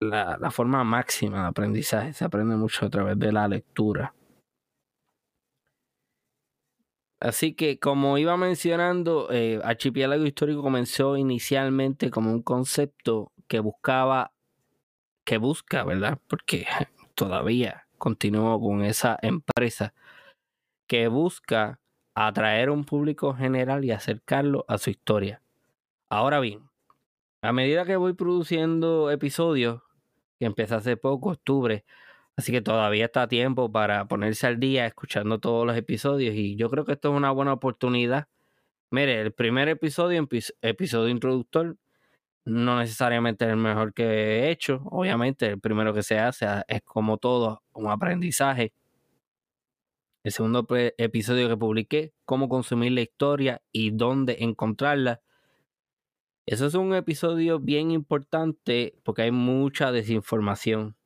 la, 0.01 0.39
la, 0.41 0.51
forma 0.51 0.85
máxima 0.85 1.43
de 1.43 1.49
aprendizaje. 1.49 2.13
Se 2.13 2.25
aprende 2.25 2.57
mucho 2.57 2.87
a 2.87 2.91
través 2.91 3.19
de 3.19 3.33
la 3.33 3.49
lectura. 3.49 4.15
Así 7.21 7.55
que, 7.55 7.79
como 7.79 8.17
iba 8.17 8.37
mencionando, 8.39 9.29
eh, 9.31 9.61
Archipiélago 9.63 10.25
Histórico 10.25 10.63
comenzó 10.63 11.19
inicialmente 11.19 12.11
como 12.11 12.33
un 12.33 12.43
concepto 12.43 13.33
que 13.47 13.61
buscaba 13.61 14.33
que 15.31 15.39
busca, 15.39 15.85
¿verdad? 15.85 16.19
Porque 16.27 16.67
todavía 17.15 17.87
continúo 17.99 18.61
con 18.61 18.85
esa 18.85 19.17
empresa 19.23 19.95
que 20.89 21.07
busca 21.07 21.79
atraer 22.17 22.69
un 22.69 22.85
público 22.85 23.33
general 23.33 23.85
y 23.85 23.93
acercarlo 23.93 24.65
a 24.67 24.77
su 24.77 24.91
historia. 24.91 25.41
Ahora 26.09 26.41
bien, 26.41 26.69
a 27.43 27.53
medida 27.53 27.85
que 27.85 27.95
voy 27.95 28.15
produciendo 28.15 29.09
episodios, 29.13 29.83
que 30.41 30.47
empecé 30.47 30.75
hace 30.75 30.97
poco, 30.97 31.31
octubre, 31.31 31.85
así 32.35 32.51
que 32.51 32.61
todavía 32.61 33.05
está 33.05 33.29
tiempo 33.29 33.71
para 33.71 34.09
ponerse 34.09 34.49
al 34.49 34.59
día 34.59 34.85
escuchando 34.85 35.39
todos 35.39 35.65
los 35.65 35.77
episodios 35.77 36.35
y 36.35 36.57
yo 36.57 36.71
creo 36.71 36.85
que 36.85 36.95
esto 36.95 37.11
es 37.11 37.17
una 37.17 37.31
buena 37.31 37.53
oportunidad 37.53 38.27
Mire, 38.93 39.21
el 39.21 39.33
primer 39.33 39.69
episodio, 39.69 40.27
episodio 40.63 41.09
introductor, 41.09 41.77
no 42.45 42.79
necesariamente 42.79 43.45
es 43.45 43.51
el 43.51 43.57
mejor 43.57 43.93
que 43.95 44.05
he 44.05 44.51
hecho. 44.51 44.83
Obviamente, 44.87 45.47
el 45.47 45.61
primero 45.61 45.95
que 45.95 46.03
se 46.03 46.19
hace 46.19 46.47
es 46.69 46.83
como 46.83 47.19
todo, 47.19 47.63
un 47.73 47.91
aprendizaje. 47.91 48.73
El 50.23 50.33
segundo 50.33 50.67
episodio 50.99 51.49
que 51.49 51.57
publiqué, 51.57 52.13
cómo 52.25 52.49
consumir 52.49 52.93
la 52.93 53.01
historia 53.01 53.63
y 53.73 53.91
dónde 53.91 54.37
encontrarla. 54.41 55.23
Eso 56.47 56.67
es 56.67 56.75
un 56.75 56.95
episodio 56.95 57.59
bien 57.59 57.91
importante 57.91 58.95
porque 59.03 59.23
hay 59.23 59.31
mucha 59.31 59.93
desinformación. 59.93 60.97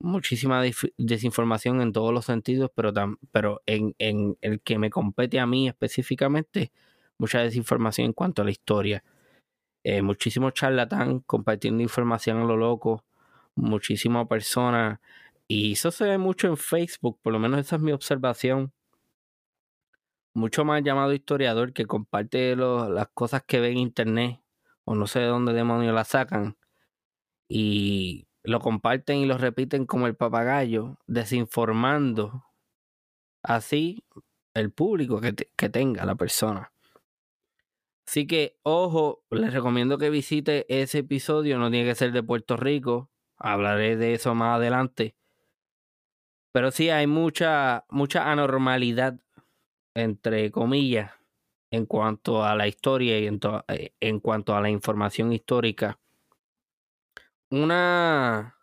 Muchísima 0.00 0.62
desinformación 0.96 1.80
en 1.82 1.92
todos 1.92 2.12
los 2.12 2.24
sentidos, 2.24 2.70
pero, 2.74 2.92
pero 3.32 3.62
en, 3.66 3.94
en 3.98 4.36
el 4.40 4.60
que 4.60 4.78
me 4.78 4.90
compete 4.90 5.40
a 5.40 5.46
mí 5.46 5.68
específicamente, 5.68 6.72
mucha 7.18 7.40
desinformación 7.40 8.06
en 8.06 8.12
cuanto 8.12 8.42
a 8.42 8.44
la 8.44 8.52
historia. 8.52 9.04
Eh, 9.90 10.02
muchísimos 10.02 10.52
charlatán 10.52 11.20
compartiendo 11.20 11.82
información 11.82 12.42
a 12.42 12.44
lo 12.44 12.58
loco, 12.58 13.06
muchísimas 13.54 14.28
personas, 14.28 15.00
y 15.46 15.72
eso 15.72 15.90
se 15.90 16.04
ve 16.04 16.18
mucho 16.18 16.46
en 16.46 16.58
Facebook, 16.58 17.18
por 17.22 17.32
lo 17.32 17.38
menos 17.38 17.60
esa 17.60 17.76
es 17.76 17.82
mi 17.82 17.92
observación. 17.92 18.70
Mucho 20.34 20.62
más 20.66 20.82
llamado 20.82 21.14
historiador 21.14 21.72
que 21.72 21.86
comparte 21.86 22.54
las 22.54 23.08
cosas 23.14 23.42
que 23.46 23.60
ve 23.60 23.70
en 23.70 23.78
internet, 23.78 24.42
o 24.84 24.94
no 24.94 25.06
sé 25.06 25.20
de 25.20 25.26
dónde 25.26 25.54
demonios 25.54 25.94
las 25.94 26.08
sacan, 26.08 26.58
y 27.48 28.28
lo 28.42 28.60
comparten 28.60 29.16
y 29.18 29.24
lo 29.24 29.38
repiten 29.38 29.86
como 29.86 30.06
el 30.06 30.16
papagayo, 30.16 30.98
desinformando 31.06 32.44
así 33.42 34.04
el 34.52 34.70
público 34.70 35.22
que, 35.22 35.34
que 35.34 35.70
tenga 35.70 36.04
la 36.04 36.14
persona. 36.14 36.72
Así 38.08 38.26
que, 38.26 38.56
ojo, 38.62 39.22
les 39.28 39.52
recomiendo 39.52 39.98
que 39.98 40.08
visite 40.08 40.64
ese 40.70 41.00
episodio. 41.00 41.58
No 41.58 41.70
tiene 41.70 41.86
que 41.86 41.94
ser 41.94 42.10
de 42.10 42.22
Puerto 42.22 42.56
Rico. 42.56 43.10
Hablaré 43.36 43.98
de 43.98 44.14
eso 44.14 44.34
más 44.34 44.56
adelante. 44.56 45.14
Pero 46.50 46.70
sí 46.70 46.88
hay 46.88 47.06
mucha, 47.06 47.84
mucha 47.90 48.32
anormalidad, 48.32 49.20
entre 49.94 50.50
comillas, 50.50 51.12
en 51.70 51.84
cuanto 51.84 52.46
a 52.46 52.56
la 52.56 52.66
historia 52.66 53.20
y 53.20 53.26
en, 53.26 53.40
eh, 53.68 53.92
en 54.00 54.20
cuanto 54.20 54.56
a 54.56 54.62
la 54.62 54.70
información 54.70 55.30
histórica. 55.34 56.00
Una, 57.50 58.57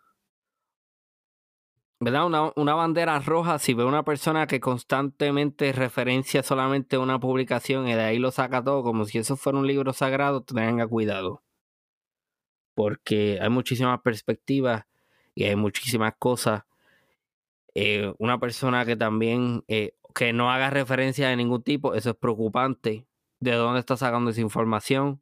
¿verdad? 1.99 2.25
Una, 2.25 2.51
una, 2.55 2.73
bandera 2.75 3.19
roja 3.19 3.59
si 3.59 3.73
ve 3.73 3.83
una 3.85 4.03
persona 4.03 4.47
que 4.47 4.59
constantemente 4.59 5.71
referencia 5.71 6.43
solamente 6.43 6.97
una 6.97 7.19
publicación 7.19 7.87
y 7.87 7.93
de 7.93 8.01
ahí 8.01 8.19
lo 8.19 8.31
saca 8.31 8.63
todo 8.63 8.83
como 8.83 9.05
si 9.05 9.17
eso 9.19 9.37
fuera 9.37 9.59
un 9.59 9.67
libro 9.67 9.93
sagrado, 9.93 10.43
tenga 10.43 10.87
cuidado. 10.87 11.43
Porque 12.73 13.39
hay 13.41 13.49
muchísimas 13.49 14.01
perspectivas 14.01 14.85
y 15.33 15.45
hay 15.45 15.55
muchísimas 15.55 16.13
cosas. 16.19 16.63
Eh, 17.73 18.13
una 18.19 18.39
persona 18.39 18.85
que 18.85 18.95
también 18.95 19.63
eh, 19.67 19.93
que 20.15 20.31
no 20.31 20.49
haga 20.49 20.69
referencia 20.69 21.27
de 21.29 21.35
ningún 21.35 21.61
tipo, 21.61 21.93
eso 21.93 22.11
es 22.11 22.15
preocupante. 22.15 23.05
¿De 23.41 23.51
dónde 23.51 23.81
está 23.81 23.97
sacando 23.97 24.31
esa 24.31 24.41
información? 24.41 25.21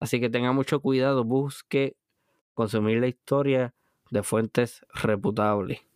Así 0.00 0.20
que 0.20 0.28
tenga 0.28 0.52
mucho 0.52 0.80
cuidado, 0.80 1.24
busque 1.24 1.96
consumir 2.54 3.00
la 3.00 3.08
historia 3.08 3.74
de 4.10 4.22
fuentes 4.22 4.84
reputables. 4.92 5.87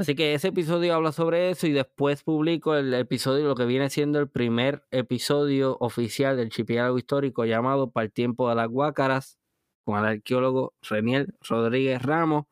Así 0.00 0.14
que 0.14 0.32
ese 0.32 0.48
episodio 0.48 0.94
habla 0.94 1.12
sobre 1.12 1.50
eso 1.50 1.66
y 1.66 1.72
después 1.72 2.22
publico 2.22 2.74
el 2.74 2.94
episodio, 2.94 3.46
lo 3.46 3.54
que 3.54 3.66
viene 3.66 3.90
siendo 3.90 4.18
el 4.18 4.30
primer 4.30 4.82
episodio 4.90 5.76
oficial 5.78 6.38
del 6.38 6.46
archipiélago 6.46 6.96
histórico 6.96 7.44
llamado 7.44 7.90
Para 7.90 8.06
el 8.06 8.10
tiempo 8.10 8.48
de 8.48 8.54
las 8.54 8.68
Guácaras, 8.68 9.38
con 9.84 9.98
el 9.98 10.06
arqueólogo 10.06 10.72
Reniel 10.80 11.34
Rodríguez 11.46 12.00
Ramos, 12.00 12.46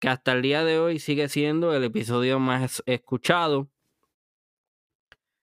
que 0.00 0.08
hasta 0.08 0.32
el 0.32 0.42
día 0.42 0.64
de 0.64 0.80
hoy 0.80 0.98
sigue 0.98 1.28
siendo 1.28 1.72
el 1.76 1.84
episodio 1.84 2.40
más 2.40 2.82
escuchado. 2.86 3.68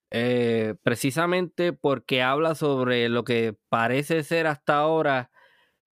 Eh, 0.09 0.75
precisamente 0.83 1.71
porque 1.71 2.21
habla 2.21 2.55
sobre 2.55 3.07
lo 3.07 3.23
que 3.23 3.55
parece 3.69 4.23
ser 4.23 4.47
hasta 4.47 4.79
ahora 4.79 5.31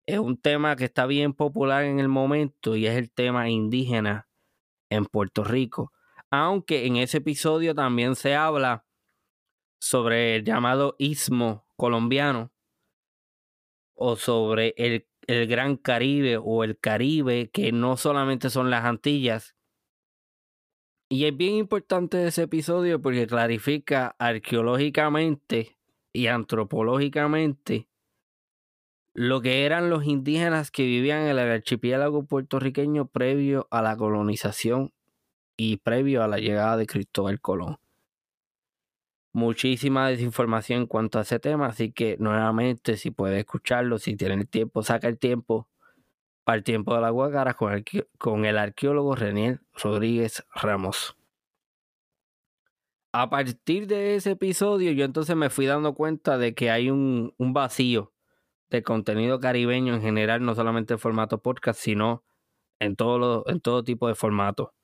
es 0.05 0.19
un 0.19 0.37
tema 0.37 0.77
que 0.77 0.85
está 0.85 1.07
bien 1.07 1.33
popular 1.33 1.85
en 1.85 2.01
el 2.01 2.09
momento 2.09 2.77
y 2.77 2.87
es 2.87 2.99
el 2.99 3.11
tema 3.11 3.49
indígena 3.49 4.29
en 4.95 5.07
Puerto 5.07 5.45
Rico. 5.45 5.93
Aunque 6.31 6.87
en 6.87 6.97
ese 6.97 7.19
episodio 7.19 7.75
también 7.75 8.15
se 8.15 8.35
habla 8.35 8.85
sobre 9.81 10.37
el 10.37 10.45
llamado 10.45 10.95
istmo 10.99 11.67
colombiano 11.77 12.53
o 13.95 14.17
sobre 14.17 14.75
el, 14.77 15.07
el 15.27 15.47
Gran 15.47 15.77
Caribe 15.77 16.37
o 16.37 16.65
el 16.65 16.79
Caribe, 16.79 17.51
que 17.51 17.73
no 17.73 17.97
solamente 17.97 18.51
son 18.51 18.71
las 18.71 18.85
Antillas. 18.85 19.57
Y 21.09 21.27
es 21.27 21.37
bien 21.37 21.55
importante 21.57 22.27
ese 22.27 22.43
episodio 22.43 23.01
porque 23.03 23.27
clarifica 23.27 24.17
arqueológicamente 24.19 25.77
y 26.13 26.27
antropológicamente 26.29 27.89
lo 29.15 29.43
que 29.43 29.67
eran 29.67 29.91
los 29.91 30.05
indígenas 30.07 30.71
que 30.71 30.85
vivían 30.85 31.23
en 31.23 31.29
el 31.29 31.39
archipiélago 31.39 32.25
puertorriqueño 32.25 33.07
previo 33.07 33.69
a 33.71 33.83
la 33.83 33.97
colonización 33.97 34.93
y 35.57 35.77
previo 35.79 36.23
a 36.23 36.29
la 36.29 36.39
llegada 36.39 36.77
de 36.77 36.87
Cristóbal 36.87 37.41
Colón. 37.41 37.79
Muchísima 39.35 40.09
desinformación 40.09 40.83
en 40.83 40.87
cuanto 40.87 41.19
a 41.19 41.23
ese 41.23 41.39
tema, 41.39 41.67
así 41.67 41.93
que 41.93 42.17
nuevamente 42.19 42.97
si 42.97 43.11
puede 43.11 43.41
escucharlo, 43.41 43.99
si 43.99 44.17
tiene 44.17 44.35
el 44.35 44.49
tiempo, 44.49 44.83
saca 44.83 45.09
el 45.09 45.19
tiempo 45.19 45.69
para 46.45 46.57
el 46.57 46.65
tiempo 46.65 46.95
de 46.95 47.03
la 47.03 47.11
Guacara 47.11 47.55
con 47.55 48.45
el, 48.45 48.59
arqueólogo 48.59 49.15
Reniel 49.15 49.61
Rodríguez 49.75 50.45
Ramos. 50.55 51.17
A 53.13 53.29
partir 53.29 53.87
de 53.87 54.17
ese 54.17 54.33
episodio 54.33 54.91
yo 54.93 55.05
entonces 55.05 55.37
me 55.37 55.51
fui 55.51 55.67
dando 55.67 55.95
cuenta 55.95 56.39
de 56.39 56.55
que 56.55 56.71
hay 56.71 56.91
un 56.91 57.35
vacío 57.39 58.12
de 58.79 58.83
contenido 58.83 59.41
caribeño 59.41 59.95
en 59.95 60.03
general, 60.03 60.45
no 60.45 60.55
solamente 60.55 60.95
en 60.95 60.99
formato 61.01 61.43
podcast, 61.43 61.81
sino 61.81 62.25
en 62.81 62.97
todo, 62.97 63.45
en 63.49 63.61
todo 63.61 63.85
tipo 63.85 64.09
de 64.09 64.15
formato. 64.15 64.75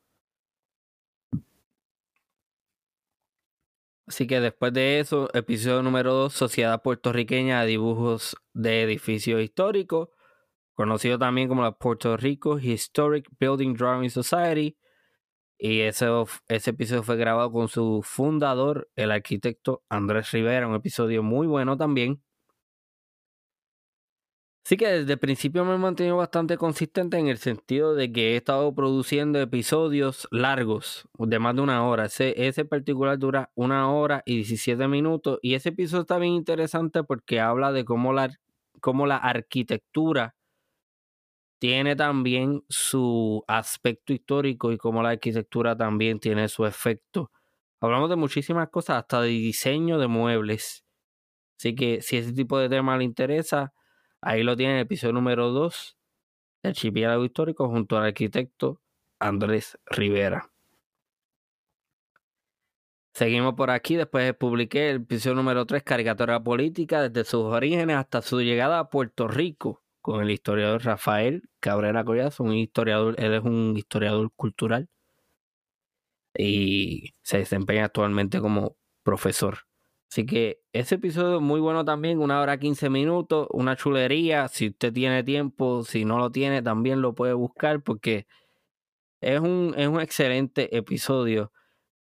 Así 4.09 4.27
que 4.27 4.41
después 4.41 4.73
de 4.73 5.01
eso, 5.01 5.29
episodio 5.35 5.83
número 5.83 6.15
2, 6.15 6.33
Sociedad 6.33 6.81
Puertorriqueña 6.83 7.61
de 7.61 7.67
Dibujos 7.67 8.37
de 8.55 8.83
Edificios 8.83 9.43
Históricos, 9.43 10.09
conocido 10.73 11.19
también 11.19 11.49
como 11.49 11.63
la 11.63 11.73
Puerto 11.73 12.17
Rico 12.17 12.59
Historic 12.59 13.29
Building 13.39 13.75
Drawing 13.75 14.09
Society. 14.11 14.79
Y 15.59 15.81
ese, 15.81 16.07
ese 16.49 16.71
episodio 16.71 17.03
fue 17.03 17.17
grabado 17.17 17.53
con 17.53 17.69
su 17.69 18.01
fundador, 18.03 18.89
el 18.97 19.11
arquitecto 19.11 19.85
Andrés 19.91 20.31
Rivera, 20.33 20.69
un 20.69 20.77
episodio 20.77 21.23
muy 21.23 21.47
bueno 21.47 21.77
también. 21.77 22.23
Sí 24.69 24.77
que 24.77 24.87
desde 24.87 25.15
el 25.15 25.19
principio 25.19 25.65
me 25.65 25.77
he 25.77 25.79
mantenido 25.79 26.19
bastante 26.19 26.59
consistente 26.59 27.17
en 27.17 27.29
el 27.29 27.39
sentido 27.39 27.95
de 27.95 28.13
que 28.13 28.35
he 28.35 28.37
estado 28.37 28.75
produciendo 28.75 29.41
episodios 29.41 30.29
largos, 30.31 31.09
de 31.17 31.39
más 31.39 31.57
de 31.57 31.63
una 31.63 31.87
hora. 31.87 32.05
Ese, 32.05 32.65
particular 32.67 33.19
dura 33.19 33.51
una 33.55 33.91
hora 33.91 34.23
y 34.27 34.35
17 34.35 34.87
minutos. 34.87 35.39
Y 35.41 35.55
ese 35.55 35.71
episodio 35.71 36.03
está 36.03 36.19
bien 36.19 36.35
interesante 36.35 37.03
porque 37.03 37.41
habla 37.41 37.73
de 37.73 37.87
cómo 37.87 38.13
la, 38.13 38.29
cómo 38.83 39.07
la 39.07 39.17
arquitectura 39.17 40.37
tiene 41.59 41.97
también 41.97 42.63
su 42.69 43.43
aspecto 43.49 44.13
histórico 44.13 44.71
y 44.71 44.77
cómo 44.77 45.03
la 45.03 45.09
arquitectura 45.13 45.79
también 45.79 46.21
tiene 46.21 46.47
su 46.49 46.67
efecto. 46.67 47.33
Hablamos 47.81 48.11
de 48.11 48.17
muchísimas 48.17 48.69
cosas, 48.69 48.99
hasta 48.99 49.23
de 49.23 49.29
diseño 49.29 49.99
de 49.99 50.09
muebles. 50.09 50.85
Así 51.59 51.75
que 51.75 52.03
si 52.03 52.19
ese 52.19 52.35
tipo 52.35 52.59
de 52.59 52.69
tema 52.69 52.99
le 52.99 53.05
interesa, 53.05 53.73
Ahí 54.21 54.43
lo 54.43 54.57
tiene 54.57 54.75
el 54.77 54.81
episodio 54.81 55.13
número 55.13 55.51
2 55.51 55.97
del 56.63 56.71
Archipiélago 56.71 57.25
Histórico 57.25 57.69
junto 57.69 57.97
al 57.97 58.07
arquitecto 58.07 58.81
Andrés 59.19 59.79
Rivera. 59.87 60.51
Seguimos 63.13 63.55
por 63.55 63.71
aquí, 63.71 63.97
después 63.97 64.33
publiqué 64.35 64.91
el 64.91 64.97
episodio 64.99 65.37
número 65.37 65.67
3, 65.67 65.83
Caricatura 65.83 66.43
Política, 66.43 67.09
desde 67.09 67.29
sus 67.29 67.43
orígenes 67.43 67.97
hasta 67.97 68.23
su 68.23 68.41
llegada 68.41 68.79
a 68.79 68.91
Puerto 68.91 69.27
Rico, 69.27 69.83
con 70.01 70.23
el 70.23 70.31
historiador 70.31 70.85
Rafael 70.85 71.49
Cabrera 71.61 72.05
Collazo, 72.05 72.45
un 72.45 72.55
historiador, 72.55 73.15
él 73.19 73.35
es 73.35 73.43
un 73.43 73.77
historiador 73.77 74.33
cultural 74.37 74.89
y 76.35 77.13
se 77.23 77.39
desempeña 77.39 77.87
actualmente 77.87 78.41
como 78.41 78.77
profesor. 79.03 79.68
Así 80.11 80.25
que 80.25 80.63
ese 80.73 80.95
episodio 80.95 81.37
es 81.37 81.43
muy 81.43 81.61
bueno 81.61 81.85
también, 81.85 82.19
una 82.19 82.41
hora 82.41 82.59
15 82.59 82.89
minutos, 82.89 83.47
una 83.51 83.77
chulería. 83.77 84.49
Si 84.49 84.69
usted 84.69 84.93
tiene 84.93 85.23
tiempo, 85.23 85.83
si 85.85 86.05
no 86.07 86.19
lo 86.19 86.31
tiene, 86.31 86.63
también 86.63 87.03
lo 87.03 87.15
puede 87.15 87.35
buscar 87.35 87.83
porque 87.83 88.27
es 89.21 89.41
un, 89.41 89.75
es 89.77 89.87
un 89.87 90.01
excelente 90.01 90.77
episodio 90.77 91.53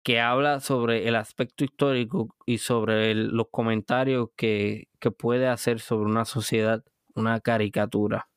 que 0.02 0.20
habla 0.20 0.60
sobre 0.60 1.08
el 1.08 1.16
aspecto 1.16 1.64
histórico 1.64 2.36
y 2.44 2.58
sobre 2.58 3.14
los 3.14 3.46
comentarios 3.50 4.28
que, 4.36 4.88
que 5.00 5.10
puede 5.10 5.48
hacer 5.48 5.80
sobre 5.80 6.04
una 6.04 6.26
sociedad, 6.26 6.84
una 7.14 7.40
caricatura. 7.40 8.28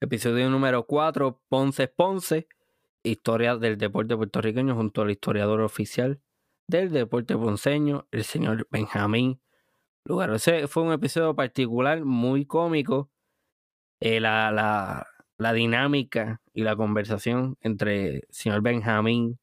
Episodio 0.00 0.50
número 0.50 0.84
4, 0.84 1.40
Ponce 1.48 1.86
Ponce, 1.86 2.48
historia 3.04 3.56
del 3.56 3.78
deporte 3.78 4.16
puertorriqueño 4.16 4.74
junto 4.74 5.02
al 5.02 5.12
historiador 5.12 5.60
oficial 5.60 6.20
del 6.66 6.90
deporte 6.92 7.36
ponceño, 7.36 8.06
el 8.10 8.24
señor 8.24 8.66
Benjamín 8.70 9.40
Lugar. 10.04 10.32
Ese 10.32 10.68
fue 10.68 10.82
un 10.84 10.92
episodio 10.92 11.34
particular, 11.36 12.04
muy 12.04 12.46
cómico. 12.46 13.10
Eh, 14.00 14.20
la, 14.20 14.50
la, 14.50 15.06
la 15.38 15.52
dinámica 15.52 16.40
y 16.52 16.62
la 16.62 16.76
conversación 16.76 17.56
entre 17.60 18.16
el 18.16 18.22
señor 18.30 18.62
Benjamín 18.62 19.38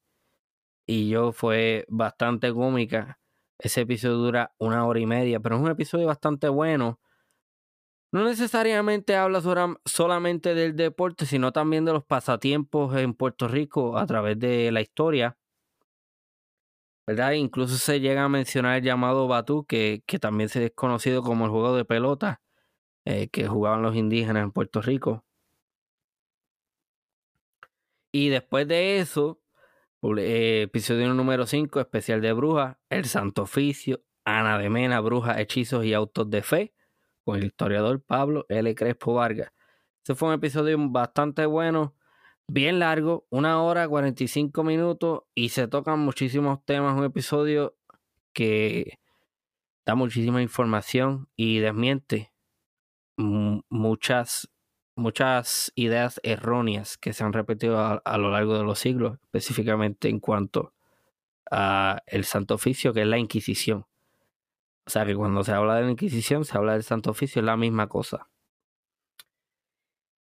y 0.85 1.09
yo 1.09 1.31
fue 1.31 1.85
bastante 1.87 2.51
cómica. 2.51 3.19
Ese 3.59 3.81
episodio 3.81 4.15
dura 4.17 4.55
una 4.57 4.85
hora 4.87 4.99
y 4.99 5.05
media, 5.05 5.39
pero 5.39 5.55
es 5.57 5.61
un 5.61 5.69
episodio 5.69 6.07
bastante 6.07 6.49
bueno. 6.49 6.99
No 8.11 8.23
necesariamente 8.23 9.15
habla 9.15 9.39
solamente 9.85 10.55
del 10.55 10.75
deporte, 10.75 11.27
sino 11.27 11.51
también 11.51 11.85
de 11.85 11.93
los 11.93 12.03
pasatiempos 12.03 12.95
en 12.97 13.13
Puerto 13.13 13.47
Rico 13.47 13.97
a 13.97 14.07
través 14.07 14.39
de 14.39 14.71
la 14.71 14.81
historia. 14.81 15.37
¿Verdad? 17.09 17.31
Incluso 17.31 17.77
se 17.77 17.99
llega 17.99 18.23
a 18.23 18.29
mencionar 18.29 18.77
el 18.77 18.83
llamado 18.83 19.27
Batú, 19.27 19.65
que, 19.65 20.03
que 20.05 20.19
también 20.19 20.47
se 20.47 20.63
es 20.65 20.71
conocido 20.75 21.23
como 21.23 21.45
el 21.45 21.51
juego 21.51 21.75
de 21.75 21.83
pelota 21.83 22.39
eh, 23.03 23.29
que 23.29 23.47
jugaban 23.47 23.81
los 23.81 23.95
indígenas 23.95 24.43
en 24.43 24.51
Puerto 24.51 24.79
Rico. 24.79 25.25
Y 28.11 28.29
después 28.29 28.67
de 28.67 28.99
eso, 28.99 29.41
eh, 30.19 30.61
episodio 30.63 31.11
número 31.15 31.47
5, 31.47 31.79
especial 31.79 32.21
de 32.21 32.31
brujas, 32.31 32.77
El 32.89 33.05
Santo 33.05 33.41
Oficio, 33.41 34.03
Ana 34.23 34.59
de 34.59 34.69
Mena, 34.69 34.99
Brujas, 34.99 35.39
Hechizos 35.39 35.85
y 35.85 35.95
Autos 35.95 36.29
de 36.29 36.43
Fe, 36.43 36.75
con 37.23 37.39
el 37.39 37.45
historiador 37.45 38.03
Pablo 38.03 38.45
L. 38.49 38.75
Crespo 38.75 39.15
Vargas. 39.15 39.51
Ese 40.03 40.13
fue 40.13 40.27
un 40.27 40.35
episodio 40.35 40.77
bastante 40.91 41.47
bueno 41.47 41.95
bien 42.49 42.79
largo, 42.79 43.27
una 43.29 43.61
hora 43.61 43.87
45 43.87 44.63
minutos 44.63 45.21
y 45.35 45.49
se 45.49 45.67
tocan 45.67 45.99
muchísimos 45.99 46.63
temas, 46.65 46.97
un 46.97 47.05
episodio 47.05 47.75
que 48.33 48.99
da 49.85 49.95
muchísima 49.95 50.41
información 50.41 51.29
y 51.35 51.59
desmiente 51.59 52.33
muchas 53.17 54.49
muchas 54.95 55.71
ideas 55.75 56.19
erróneas 56.23 56.97
que 56.97 57.13
se 57.13 57.23
han 57.23 57.33
repetido 57.33 57.79
a, 57.79 58.17
lo 58.17 58.31
largo 58.31 58.57
de 58.57 58.63
los 58.63 58.79
siglos, 58.79 59.17
específicamente 59.23 60.09
en 60.09 60.19
cuanto 60.19 60.73
a 61.49 62.01
el 62.05 62.25
Santo 62.25 62.55
Oficio, 62.55 62.93
que 62.93 63.01
es 63.01 63.07
la 63.07 63.17
Inquisición. 63.17 63.85
O 64.85 64.89
sea 64.89 65.05
que 65.05 65.15
cuando 65.15 65.43
se 65.43 65.53
habla 65.53 65.75
de 65.75 65.83
la 65.83 65.91
Inquisición, 65.91 66.43
se 66.43 66.57
habla 66.57 66.73
del 66.73 66.83
Santo 66.83 67.11
Oficio, 67.11 67.39
es 67.39 67.45
la 67.45 67.55
misma 67.55 67.87
cosa. 67.87 68.27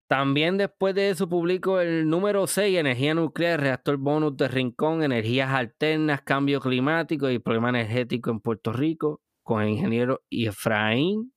También 0.08 0.58
después 0.58 0.94
de 0.94 1.10
eso 1.10 1.28
publicó 1.28 1.80
el 1.80 2.08
número 2.08 2.46
6, 2.46 2.78
energía 2.78 3.16
nuclear, 3.16 3.60
reactor 3.60 3.98
bonus 3.98 4.38
de 4.38 4.48
Rincón, 4.48 5.02
energías 5.02 5.50
alternas, 5.50 6.22
cambio 6.22 6.60
climático 6.60 7.30
y 7.30 7.40
problema 7.40 7.70
energético 7.70 8.30
en 8.30 8.40
Puerto 8.40 8.72
Rico, 8.72 9.22
con 9.42 9.64
el 9.64 9.70
ingeniero 9.70 10.22
Efraín 10.30 11.34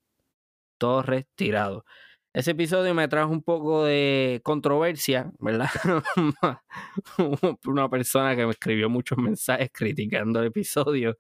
Torres 0.77 1.27
Tirado. 1.35 1.85
Ese 2.35 2.51
episodio 2.51 2.95
me 2.95 3.09
trajo 3.09 3.33
un 3.33 3.43
poco 3.43 3.85
de 3.85 4.41
controversia, 4.45 5.33
¿verdad? 5.39 5.71
Una 7.67 7.89
persona 7.89 8.37
que 8.37 8.45
me 8.45 8.53
escribió 8.53 8.91
muchos 8.91 9.17
mensajes 9.19 9.71
criticando 9.73 10.41
el 10.41 10.49
episodio 10.49 11.17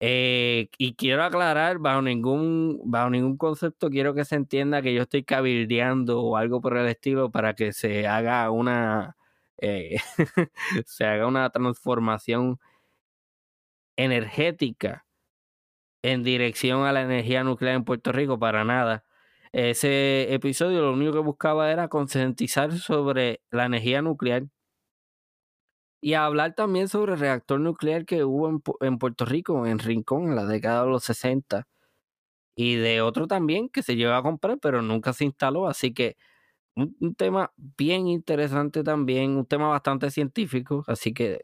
eh, 0.00 0.68
y 0.78 0.94
quiero 0.94 1.24
aclarar, 1.24 1.78
bajo 1.78 2.02
ningún, 2.02 2.80
bajo 2.84 3.10
ningún 3.10 3.36
concepto, 3.36 3.90
quiero 3.90 4.14
que 4.14 4.24
se 4.24 4.36
entienda 4.36 4.82
que 4.82 4.94
yo 4.94 5.02
estoy 5.02 5.24
cabildeando 5.24 6.22
o 6.22 6.36
algo 6.36 6.60
por 6.60 6.76
el 6.76 6.86
estilo 6.88 7.30
para 7.30 7.54
que 7.54 7.72
se 7.72 8.06
haga 8.06 8.50
una, 8.50 9.16
eh, 9.58 9.96
se 10.86 11.04
haga 11.04 11.26
una 11.26 11.50
transformación 11.50 12.58
energética 13.96 15.04
en 16.02 16.22
dirección 16.22 16.84
a 16.84 16.92
la 16.92 17.02
energía 17.02 17.44
nuclear 17.44 17.74
en 17.76 17.84
Puerto 17.84 18.12
Rico, 18.12 18.38
para 18.38 18.64
nada. 18.64 19.04
Ese 19.52 20.32
episodio 20.34 20.82
lo 20.82 20.92
único 20.92 21.12
que 21.12 21.18
buscaba 21.20 21.72
era 21.72 21.88
concientizar 21.88 22.72
sobre 22.78 23.40
la 23.50 23.66
energía 23.66 24.02
nuclear 24.02 24.44
y 26.00 26.14
hablar 26.14 26.54
también 26.54 26.88
sobre 26.88 27.14
el 27.14 27.20
reactor 27.20 27.60
nuclear 27.60 28.04
que 28.04 28.24
hubo 28.24 28.48
en, 28.80 28.98
Puerto 28.98 29.24
Rico, 29.24 29.66
en 29.66 29.78
Rincón, 29.78 30.28
en 30.28 30.36
la 30.36 30.46
década 30.46 30.84
de 30.84 30.90
los 30.90 31.04
60. 31.04 31.66
Y 32.56 32.76
de 32.76 33.02
otro 33.02 33.26
también 33.28 33.68
que 33.68 33.82
se 33.82 33.96
llegó 33.96 34.12
a 34.14 34.22
comprar, 34.22 34.58
pero 34.60 34.82
nunca 34.82 35.12
se 35.12 35.24
instaló. 35.24 35.68
Así 35.68 35.94
que 35.94 36.16
un, 36.76 37.14
tema 37.16 37.52
bien 37.56 38.08
interesante 38.08 38.84
también, 38.84 39.36
un 39.36 39.46
tema 39.46 39.68
bastante 39.68 40.10
científico. 40.10 40.84
Así 40.88 41.12
que 41.14 41.42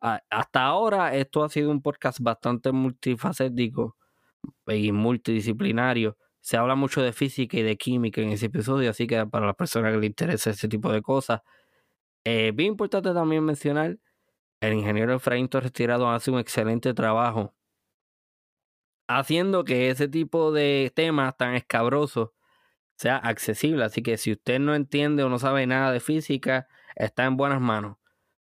hasta 0.00 0.64
ahora 0.64 1.14
esto 1.16 1.44
ha 1.44 1.48
sido 1.48 1.70
un 1.70 1.82
podcast 1.82 2.20
bastante 2.20 2.72
multifacético 2.72 3.96
y 4.68 4.92
multidisciplinario. 4.92 6.16
Se 6.40 6.56
habla 6.56 6.76
mucho 6.76 7.02
de 7.02 7.12
física 7.12 7.58
y 7.58 7.62
de 7.62 7.76
química 7.76 8.20
en 8.20 8.30
ese 8.30 8.46
episodio, 8.46 8.90
así 8.90 9.06
que 9.06 9.26
para 9.26 9.46
las 9.46 9.56
personas 9.56 9.92
que 9.92 9.98
les 9.98 10.06
interesa 10.08 10.50
ese 10.50 10.68
tipo 10.68 10.92
de 10.92 11.02
cosas, 11.02 11.40
eh, 12.24 12.52
bien 12.54 12.72
importante 12.72 13.12
también 13.12 13.44
mencionar, 13.44 13.98
el 14.60 14.74
ingeniero 14.74 15.14
Efraín 15.14 15.48
Torres 15.48 15.72
Tirado 15.72 16.10
hace 16.10 16.30
un 16.30 16.38
excelente 16.38 16.92
trabajo 16.94 17.54
haciendo 19.08 19.64
que 19.64 19.90
ese 19.90 20.08
tipo 20.08 20.52
de 20.52 20.92
temas 20.94 21.36
tan 21.36 21.54
escabrosos 21.54 22.30
sea 22.96 23.16
accesible. 23.16 23.84
Así 23.84 24.02
que 24.02 24.18
si 24.18 24.32
usted 24.32 24.58
no 24.60 24.74
entiende 24.74 25.22
o 25.22 25.28
no 25.28 25.38
sabe 25.38 25.66
nada 25.66 25.92
de 25.92 26.00
física, 26.00 26.68
está 26.94 27.24
en 27.24 27.36
buenas 27.36 27.60
manos. 27.60 27.96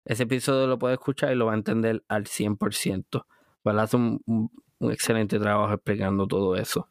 Ese 0.05 0.25
episodio 0.25 0.67
lo 0.67 0.79
puede 0.79 0.95
escuchar 0.95 1.33
y 1.33 1.37
lo 1.37 1.47
va 1.47 1.53
a 1.53 1.57
entender 1.57 2.05
al 2.09 2.27
100%. 2.27 3.27
Hace 3.65 3.97
un 3.97 4.51
excelente 4.81 5.39
trabajo 5.39 5.73
explicando 5.73 6.27
todo 6.27 6.57
eso. 6.57 6.90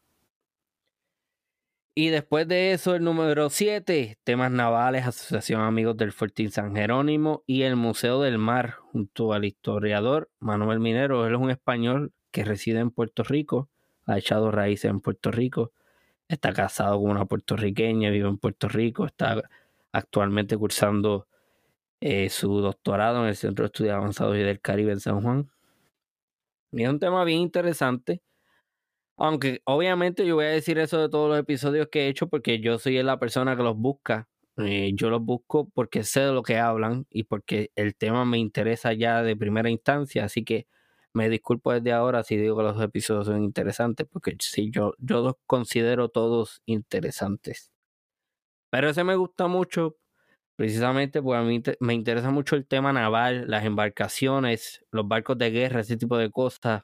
Y 2.01 2.11
después 2.11 2.47
de 2.47 2.71
eso, 2.71 2.95
el 2.95 3.03
número 3.03 3.49
7, 3.49 4.19
temas 4.23 4.51
navales, 4.51 5.05
Asociación 5.05 5.59
Amigos 5.59 5.97
del 5.97 6.13
Fortín 6.13 6.49
San 6.49 6.73
Jerónimo 6.73 7.43
y 7.45 7.63
el 7.63 7.75
Museo 7.75 8.21
del 8.21 8.37
Mar, 8.37 8.75
junto 8.93 9.33
al 9.33 9.43
historiador 9.43 10.29
Manuel 10.39 10.79
Minero. 10.79 11.27
Él 11.27 11.33
es 11.33 11.41
un 11.41 11.51
español 11.51 12.13
que 12.31 12.45
reside 12.45 12.79
en 12.79 12.91
Puerto 12.91 13.23
Rico, 13.23 13.67
ha 14.05 14.17
echado 14.17 14.49
raíces 14.49 14.89
en 14.89 15.01
Puerto 15.01 15.29
Rico, 15.29 15.73
está 16.29 16.53
casado 16.53 17.01
con 17.01 17.11
una 17.11 17.25
puertorriqueña, 17.25 18.11
vive 18.11 18.29
en 18.29 18.37
Puerto 18.37 18.69
Rico, 18.69 19.05
está 19.05 19.43
actualmente 19.91 20.55
cursando 20.55 21.27
eh, 21.99 22.29
su 22.29 22.61
doctorado 22.61 23.23
en 23.23 23.27
el 23.27 23.35
Centro 23.35 23.63
de 23.63 23.67
Estudios 23.67 23.95
Avanzados 23.95 24.37
y 24.37 24.39
del 24.39 24.61
Caribe 24.61 24.93
en 24.93 25.01
San 25.01 25.21
Juan. 25.21 25.51
Y 26.71 26.81
es 26.81 26.89
un 26.89 26.99
tema 26.99 27.25
bien 27.25 27.41
interesante 27.41 28.21
aunque 29.19 29.61
obviamente 29.65 30.25
yo 30.25 30.35
voy 30.35 30.45
a 30.45 30.49
decir 30.49 30.79
eso 30.79 30.99
de 30.99 31.09
todos 31.09 31.29
los 31.29 31.39
episodios 31.39 31.87
que 31.91 32.05
he 32.05 32.07
hecho 32.07 32.27
porque 32.27 32.59
yo 32.59 32.79
soy 32.79 33.01
la 33.03 33.19
persona 33.19 33.55
que 33.55 33.63
los 33.63 33.77
busca. 33.77 34.27
Eh, 34.57 34.91
yo 34.95 35.09
los 35.09 35.21
busco 35.21 35.69
porque 35.73 36.03
sé 36.03 36.21
de 36.21 36.33
lo 36.33 36.43
que 36.43 36.57
hablan 36.57 37.05
y 37.09 37.23
porque 37.23 37.71
el 37.75 37.95
tema 37.95 38.25
me 38.25 38.37
interesa 38.37 38.93
ya 38.93 39.21
de 39.23 39.35
primera 39.35 39.69
instancia. 39.69 40.25
Así 40.25 40.43
que 40.43 40.67
me 41.13 41.29
disculpo 41.29 41.73
desde 41.73 41.91
ahora 41.93 42.23
si 42.23 42.37
digo 42.37 42.57
que 42.57 42.63
los 42.63 42.81
episodios 42.81 43.27
son 43.27 43.43
interesantes 43.43 44.07
porque 44.11 44.35
sí, 44.39 44.69
yo, 44.71 44.93
yo 44.99 45.21
los 45.21 45.35
considero 45.45 46.09
todos 46.09 46.61
interesantes. 46.65 47.71
Pero 48.71 48.89
ese 48.89 49.03
me 49.03 49.15
gusta 49.15 49.47
mucho 49.47 49.97
precisamente 50.55 51.21
porque 51.21 51.39
a 51.39 51.43
mí 51.43 51.61
me 51.79 51.93
interesa 51.93 52.31
mucho 52.31 52.55
el 52.55 52.67
tema 52.67 52.93
naval, 52.93 53.45
las 53.47 53.65
embarcaciones, 53.65 54.85
los 54.91 55.07
barcos 55.07 55.37
de 55.37 55.51
guerra, 55.51 55.81
ese 55.81 55.97
tipo 55.97 56.17
de 56.17 56.31
cosas 56.31 56.83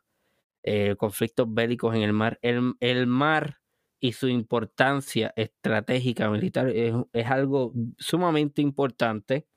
eh, 0.68 0.96
conflictos 0.96 1.46
bélicos 1.54 1.94
en 1.94 2.02
el 2.02 2.12
mar. 2.12 2.40
El, 2.42 3.06
mar 3.06 3.62
y 4.00 4.14
su 4.14 4.28
importancia 4.28 5.32
estratégica 5.36 6.28
militar 6.32 6.70
es, 6.70 6.96
algo 7.28 7.72
sumamente 8.00 8.64
importante. 8.64 9.48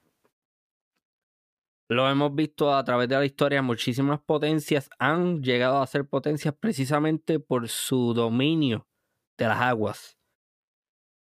Lo 1.89 2.11
hemos 2.11 2.35
visto 2.35 2.75
a 2.75 2.85
través 2.85 3.09
de 3.09 3.17
la 3.17 3.25
historia, 3.25 3.63
muchísimas 3.63 4.21
potencias 4.21 4.91
han 4.99 5.43
llegado 5.43 5.81
a 5.81 5.87
ser 5.87 6.07
potencias 6.07 6.55
precisamente 6.55 7.41
por 7.41 7.71
su 7.71 8.13
dominio 8.13 8.87
de 9.39 9.47
las 9.47 9.63
aguas. 9.63 10.19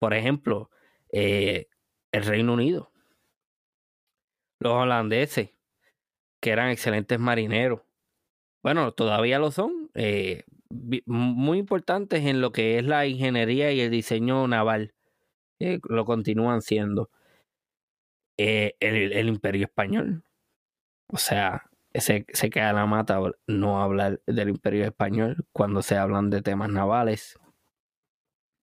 Por 0.00 0.14
ejemplo, 0.14 0.68
eh, 1.12 1.68
el 2.10 2.24
Reino 2.24 2.54
Unido, 2.54 2.90
los 4.58 4.72
holandeses, 4.72 5.50
que 6.40 6.50
eran 6.50 6.70
excelentes 6.70 7.20
marineros, 7.20 7.82
bueno, 8.66 8.90
todavía 8.90 9.38
lo 9.38 9.52
son, 9.52 9.92
eh, 9.94 10.42
muy 11.06 11.58
importantes 11.58 12.24
en 12.24 12.40
lo 12.40 12.50
que 12.50 12.80
es 12.80 12.84
la 12.84 13.06
ingeniería 13.06 13.70
y 13.70 13.80
el 13.80 13.92
diseño 13.92 14.48
naval. 14.48 14.92
Lo 15.88 16.04
continúan 16.04 16.62
siendo. 16.62 17.08
Eh, 18.36 18.74
el, 18.80 19.28
Imperio 19.28 19.66
Español. 19.66 20.24
O 21.06 21.16
sea, 21.16 21.70
se, 21.94 22.26
se 22.32 22.50
queda 22.50 22.72
la 22.72 22.86
mata 22.86 23.20
no 23.46 23.80
hablar 23.80 24.20
del 24.26 24.48
imperio 24.48 24.84
español 24.84 25.46
cuando 25.52 25.80
se 25.80 25.96
hablan 25.96 26.28
de 26.30 26.42
temas 26.42 26.68
navales. 26.68 27.38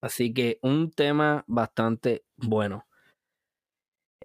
Así 0.01 0.33
que 0.33 0.59
un 0.61 0.91
tema 0.91 1.45
bastante 1.47 2.25
bueno. 2.35 2.85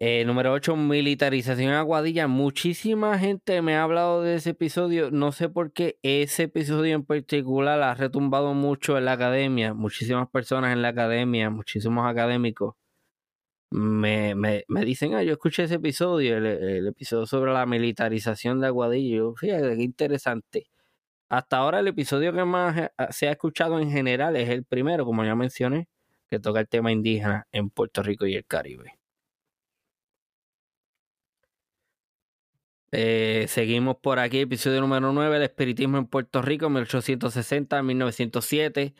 Eh, 0.00 0.24
número 0.24 0.52
8, 0.52 0.76
militarización 0.76 1.72
Aguadilla. 1.72 2.28
Muchísima 2.28 3.18
gente 3.18 3.62
me 3.62 3.74
ha 3.76 3.82
hablado 3.82 4.22
de 4.22 4.36
ese 4.36 4.50
episodio. 4.50 5.10
No 5.10 5.32
sé 5.32 5.48
por 5.48 5.72
qué 5.72 5.98
ese 6.02 6.44
episodio 6.44 6.94
en 6.94 7.04
particular 7.04 7.82
ha 7.82 7.94
retumbado 7.94 8.54
mucho 8.54 8.96
en 8.96 9.06
la 9.06 9.12
academia. 9.12 9.74
Muchísimas 9.74 10.28
personas 10.30 10.72
en 10.72 10.82
la 10.82 10.88
academia, 10.88 11.50
muchísimos 11.50 12.06
académicos 12.08 12.74
me, 13.70 14.34
me, 14.34 14.64
me 14.68 14.84
dicen, 14.84 15.14
ah, 15.14 15.22
yo 15.22 15.32
escuché 15.32 15.64
ese 15.64 15.74
episodio, 15.76 16.38
el, 16.38 16.86
episodio 16.86 17.26
sobre 17.26 17.52
la 17.52 17.66
militarización 17.66 18.60
de 18.60 18.68
Aguadilla. 18.68 19.22
Fíjate 19.36 19.76
qué 19.76 19.82
interesante. 19.82 20.70
Hasta 21.30 21.58
ahora 21.58 21.80
el 21.80 21.88
episodio 21.88 22.32
que 22.32 22.44
más 22.44 22.78
eh, 22.78 22.90
se 23.10 23.28
ha 23.28 23.32
escuchado 23.32 23.80
en 23.80 23.90
general 23.90 24.36
es 24.36 24.48
el 24.50 24.64
primero, 24.64 25.04
como 25.04 25.24
ya 25.24 25.34
mencioné, 25.34 25.88
que 26.30 26.40
toca 26.40 26.60
el 26.60 26.68
tema 26.68 26.92
indígena 26.92 27.46
en 27.52 27.70
Puerto 27.70 28.02
Rico 28.02 28.26
y 28.26 28.34
el 28.36 28.46
Caribe. 28.46 28.97
Eh, 32.90 33.44
seguimos 33.48 33.98
por 33.98 34.18
aquí, 34.18 34.40
episodio 34.40 34.80
número 34.80 35.12
9, 35.12 35.36
el 35.36 35.42
espiritismo 35.42 35.98
en 35.98 36.06
Puerto 36.06 36.40
Rico, 36.40 36.70
1860-1907, 36.70 38.94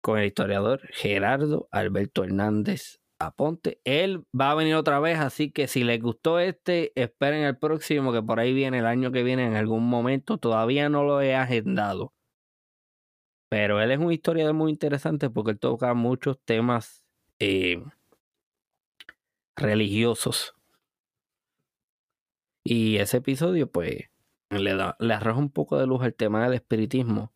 con 0.00 0.18
el 0.18 0.24
historiador 0.26 0.80
Gerardo 0.92 1.68
Alberto 1.72 2.24
Hernández 2.24 3.00
Aponte. 3.18 3.80
Él 3.84 4.24
va 4.38 4.52
a 4.52 4.54
venir 4.54 4.74
otra 4.76 5.00
vez, 5.00 5.18
así 5.18 5.50
que 5.50 5.68
si 5.68 5.84
les 5.84 6.00
gustó 6.00 6.38
este, 6.38 6.92
esperen 7.00 7.44
el 7.44 7.58
próximo, 7.58 8.12
que 8.12 8.22
por 8.22 8.40
ahí 8.40 8.54
viene 8.54 8.78
el 8.78 8.86
año 8.86 9.12
que 9.12 9.22
viene 9.22 9.46
en 9.46 9.56
algún 9.56 9.86
momento. 9.88 10.38
Todavía 10.38 10.88
no 10.88 11.04
lo 11.04 11.20
he 11.20 11.34
agendado. 11.34 12.14
Pero 13.50 13.80
él 13.80 13.90
es 13.90 13.98
un 13.98 14.12
historiador 14.12 14.54
muy 14.54 14.70
interesante 14.72 15.30
porque 15.30 15.52
él 15.52 15.58
toca 15.58 15.94
muchos 15.94 16.38
temas 16.44 17.04
eh, 17.38 17.82
religiosos. 19.56 20.55
Y 22.68 22.96
ese 22.96 23.18
episodio, 23.18 23.70
pues, 23.70 24.10
le, 24.50 24.74
da, 24.74 24.96
le 24.98 25.14
arroja 25.14 25.38
un 25.38 25.50
poco 25.50 25.78
de 25.78 25.86
luz 25.86 26.02
al 26.02 26.14
tema 26.14 26.42
del 26.44 26.54
espiritismo. 26.54 27.32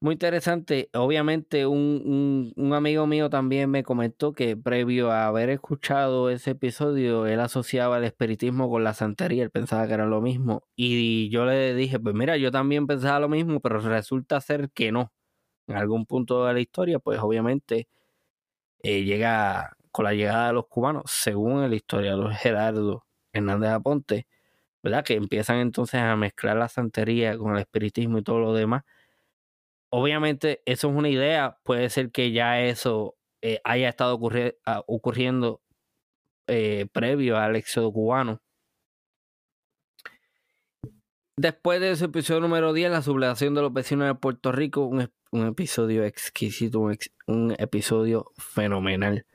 Muy 0.00 0.12
interesante. 0.12 0.88
Obviamente, 0.94 1.66
un, 1.66 2.52
un, 2.54 2.74
amigo 2.74 3.06
mío 3.08 3.28
también 3.28 3.70
me 3.70 3.82
comentó 3.82 4.32
que 4.32 4.56
previo 4.56 5.10
a 5.10 5.26
haber 5.26 5.48
escuchado 5.50 6.30
ese 6.30 6.52
episodio, 6.52 7.26
él 7.26 7.40
asociaba 7.40 7.98
el 7.98 8.04
espiritismo 8.04 8.70
con 8.70 8.84
la 8.84 8.94
santería. 8.94 9.42
Él 9.42 9.50
pensaba 9.50 9.86
que 9.88 9.94
era 9.94 10.06
lo 10.06 10.20
mismo. 10.20 10.62
Y 10.76 11.28
yo 11.30 11.44
le 11.46 11.74
dije, 11.74 11.98
pues 11.98 12.14
mira, 12.14 12.36
yo 12.36 12.52
también 12.52 12.86
pensaba 12.86 13.18
lo 13.20 13.28
mismo, 13.28 13.58
pero 13.60 13.80
resulta 13.80 14.40
ser 14.40 14.70
que 14.70 14.92
no. 14.92 15.12
En 15.66 15.76
algún 15.76 16.06
punto 16.06 16.44
de 16.46 16.54
la 16.54 16.60
historia, 16.60 16.98
pues 17.00 17.18
obviamente 17.20 17.88
eh, 18.82 19.04
llega 19.04 19.76
con 19.92 20.04
la 20.04 20.14
llegada 20.14 20.48
de 20.48 20.52
los 20.54 20.66
cubanos, 20.68 21.04
según 21.10 21.62
el 21.64 21.74
historiador 21.74 22.32
Gerardo 22.34 23.05
Hernández 23.36 23.70
Aponte, 23.70 24.26
¿verdad? 24.82 25.04
Que 25.04 25.14
empiezan 25.14 25.58
entonces 25.58 26.00
a 26.00 26.16
mezclar 26.16 26.56
la 26.56 26.68
santería 26.68 27.36
con 27.38 27.54
el 27.54 27.60
espiritismo 27.60 28.18
y 28.18 28.22
todo 28.22 28.40
lo 28.40 28.54
demás. 28.54 28.84
Obviamente, 29.90 30.62
eso 30.66 30.90
es 30.90 30.96
una 30.96 31.08
idea. 31.08 31.58
Puede 31.64 31.88
ser 31.90 32.10
que 32.10 32.32
ya 32.32 32.60
eso 32.62 33.16
eh, 33.42 33.60
haya 33.64 33.88
estado 33.88 34.18
ah, 34.66 34.82
ocurriendo 34.86 35.62
eh, 36.48 36.86
previo 36.92 37.38
al 37.38 37.56
éxodo 37.56 37.92
cubano. 37.92 38.40
Después 41.38 41.80
de 41.80 41.90
ese 41.90 42.06
episodio 42.06 42.40
número 42.40 42.72
10, 42.72 42.90
la 42.90 43.02
sublevación 43.02 43.54
de 43.54 43.62
los 43.62 43.72
vecinos 43.72 44.08
de 44.08 44.14
Puerto 44.14 44.52
Rico, 44.52 44.86
un, 44.86 45.10
episodio 45.46 46.04
exquisito, 46.04 46.80
un, 47.26 47.54
episodio 47.58 48.32
fenomenal. 48.38 49.26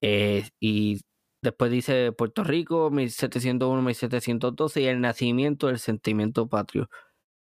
Eh, 0.00 0.48
y 0.60 1.00
Después 1.46 1.70
dice 1.70 2.10
Puerto 2.10 2.42
Rico, 2.42 2.90
1701-1712 2.90 4.80
y 4.82 4.86
el 4.86 5.00
nacimiento 5.00 5.68
del 5.68 5.78
sentimiento 5.78 6.48
patrio. 6.48 6.90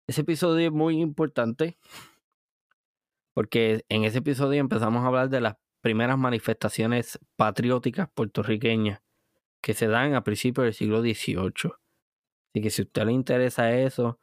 Ese 0.07 0.21
episodio 0.21 0.67
es 0.67 0.71
muy 0.71 1.01
importante 1.01 1.77
porque 3.33 3.83
en 3.89 4.05
ese 4.05 4.19
episodio 4.19 4.61
empezamos 4.61 5.03
a 5.03 5.07
hablar 5.07 5.27
de 5.27 5.41
las 5.41 5.57
primeras 5.81 6.17
manifestaciones 6.17 7.19
patrióticas 7.35 8.07
puertorriqueñas 8.13 9.01
que 9.59 9.73
se 9.73 9.89
dan 9.89 10.13
a 10.13 10.23
principios 10.23 10.63
del 10.63 10.73
siglo 10.73 11.01
XVIII. 11.01 11.73
Así 12.53 12.61
que 12.61 12.69
si 12.69 12.83
a 12.83 12.85
usted 12.85 13.03
le 13.03 13.11
interesa 13.11 13.73
eso, 13.73 14.17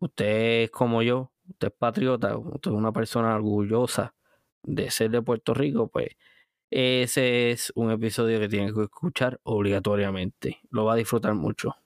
usted 0.00 0.64
es 0.64 0.70
como 0.70 1.00
yo, 1.02 1.32
usted 1.48 1.68
es 1.68 1.74
patriota, 1.78 2.36
usted 2.36 2.72
es 2.72 2.76
una 2.76 2.92
persona 2.92 3.34
orgullosa 3.34 4.14
de 4.62 4.90
ser 4.90 5.12
de 5.12 5.22
Puerto 5.22 5.54
Rico, 5.54 5.88
pues 5.88 6.08
ese 6.74 7.52
es 7.52 7.72
un 7.76 7.92
episodio 7.92 8.40
que 8.40 8.48
tiene 8.48 8.74
que 8.74 8.82
escuchar 8.82 9.38
obligatoriamente. 9.44 10.58
Lo 10.70 10.84
va 10.84 10.94
a 10.94 10.96
disfrutar 10.96 11.32
mucho. 11.34 11.76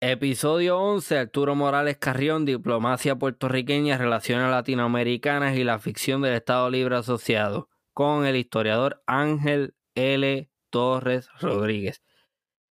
Episodio 0.00 0.76
11, 0.80 1.16
Arturo 1.16 1.54
Morales 1.54 1.98
Carrión, 1.98 2.44
Diplomacia 2.44 3.14
puertorriqueña, 3.14 3.98
Relaciones 3.98 4.50
Latinoamericanas 4.50 5.56
y 5.56 5.62
la 5.62 5.78
ficción 5.78 6.22
del 6.22 6.34
Estado 6.34 6.68
Libre 6.70 6.96
Asociado, 6.96 7.68
con 7.92 8.26
el 8.26 8.34
historiador 8.34 9.00
Ángel 9.06 9.76
L. 9.94 10.50
Torres 10.70 11.28
Rodríguez. 11.38 12.02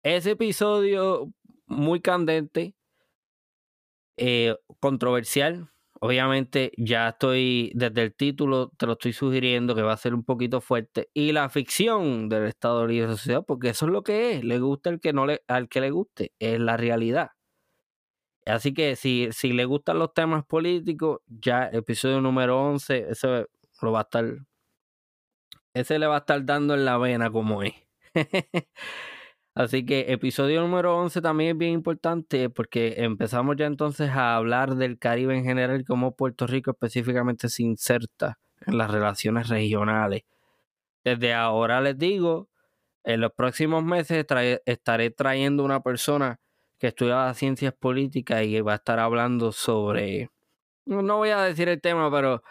Ese 0.02 0.30
episodio 0.30 1.30
muy 1.66 2.00
candente, 2.00 2.74
eh, 4.16 4.56
controversial, 4.80 5.70
Obviamente 6.00 6.72
ya 6.76 7.08
estoy, 7.08 7.72
desde 7.74 8.02
el 8.02 8.14
título 8.14 8.70
te 8.76 8.86
lo 8.86 8.92
estoy 8.92 9.12
sugiriendo 9.12 9.74
que 9.74 9.82
va 9.82 9.92
a 9.94 9.96
ser 9.96 10.14
un 10.14 10.24
poquito 10.24 10.60
fuerte. 10.60 11.08
Y 11.14 11.32
la 11.32 11.48
ficción 11.48 12.28
del 12.28 12.44
Estado 12.44 12.86
de 12.86 13.06
Sociedad, 13.06 13.44
porque 13.46 13.70
eso 13.70 13.86
es 13.86 13.92
lo 13.92 14.02
que 14.02 14.32
es. 14.32 14.44
Le 14.44 14.58
gusta 14.58 14.90
el 14.90 15.00
que 15.00 15.12
no 15.12 15.26
le, 15.26 15.42
al 15.48 15.68
que 15.68 15.80
le 15.80 15.90
guste, 15.90 16.32
es 16.38 16.60
la 16.60 16.76
realidad. 16.76 17.30
Así 18.46 18.72
que 18.74 18.94
si, 18.96 19.28
si 19.32 19.52
le 19.52 19.64
gustan 19.64 19.98
los 19.98 20.14
temas 20.14 20.44
políticos, 20.44 21.20
ya 21.26 21.64
episodio 21.72 22.20
número 22.20 22.60
11, 22.62 23.10
ese 23.10 23.46
lo 23.82 23.92
va 23.92 24.00
a 24.00 24.02
estar, 24.02 24.24
ese 25.74 25.98
le 25.98 26.06
va 26.06 26.16
a 26.16 26.18
estar 26.18 26.44
dando 26.44 26.74
en 26.74 26.84
la 26.84 26.98
vena 26.98 27.30
como 27.30 27.62
es. 27.62 27.74
Así 29.56 29.86
que 29.86 30.12
episodio 30.12 30.60
número 30.60 30.94
11 30.98 31.22
también 31.22 31.52
es 31.52 31.56
bien 31.56 31.72
importante 31.72 32.50
porque 32.50 32.96
empezamos 32.98 33.56
ya 33.56 33.64
entonces 33.64 34.10
a 34.10 34.36
hablar 34.36 34.76
del 34.76 34.98
Caribe 34.98 35.34
en 35.34 35.44
general, 35.44 35.82
cómo 35.86 36.14
Puerto 36.14 36.46
Rico 36.46 36.72
específicamente 36.72 37.48
se 37.48 37.62
inserta 37.62 38.38
en 38.66 38.76
las 38.76 38.90
relaciones 38.90 39.48
regionales. 39.48 40.24
Desde 41.02 41.32
ahora 41.32 41.80
les 41.80 41.96
digo, 41.96 42.50
en 43.02 43.22
los 43.22 43.32
próximos 43.32 43.82
meses 43.82 44.26
estaré 44.66 45.10
trayendo 45.10 45.64
una 45.64 45.80
persona 45.80 46.38
que 46.78 46.88
estudia 46.88 47.32
ciencias 47.32 47.72
políticas 47.72 48.42
y 48.42 48.60
va 48.60 48.72
a 48.74 48.76
estar 48.76 48.98
hablando 48.98 49.52
sobre, 49.52 50.28
no 50.84 51.16
voy 51.16 51.30
a 51.30 51.40
decir 51.40 51.70
el 51.70 51.80
tema, 51.80 52.10
pero 52.10 52.42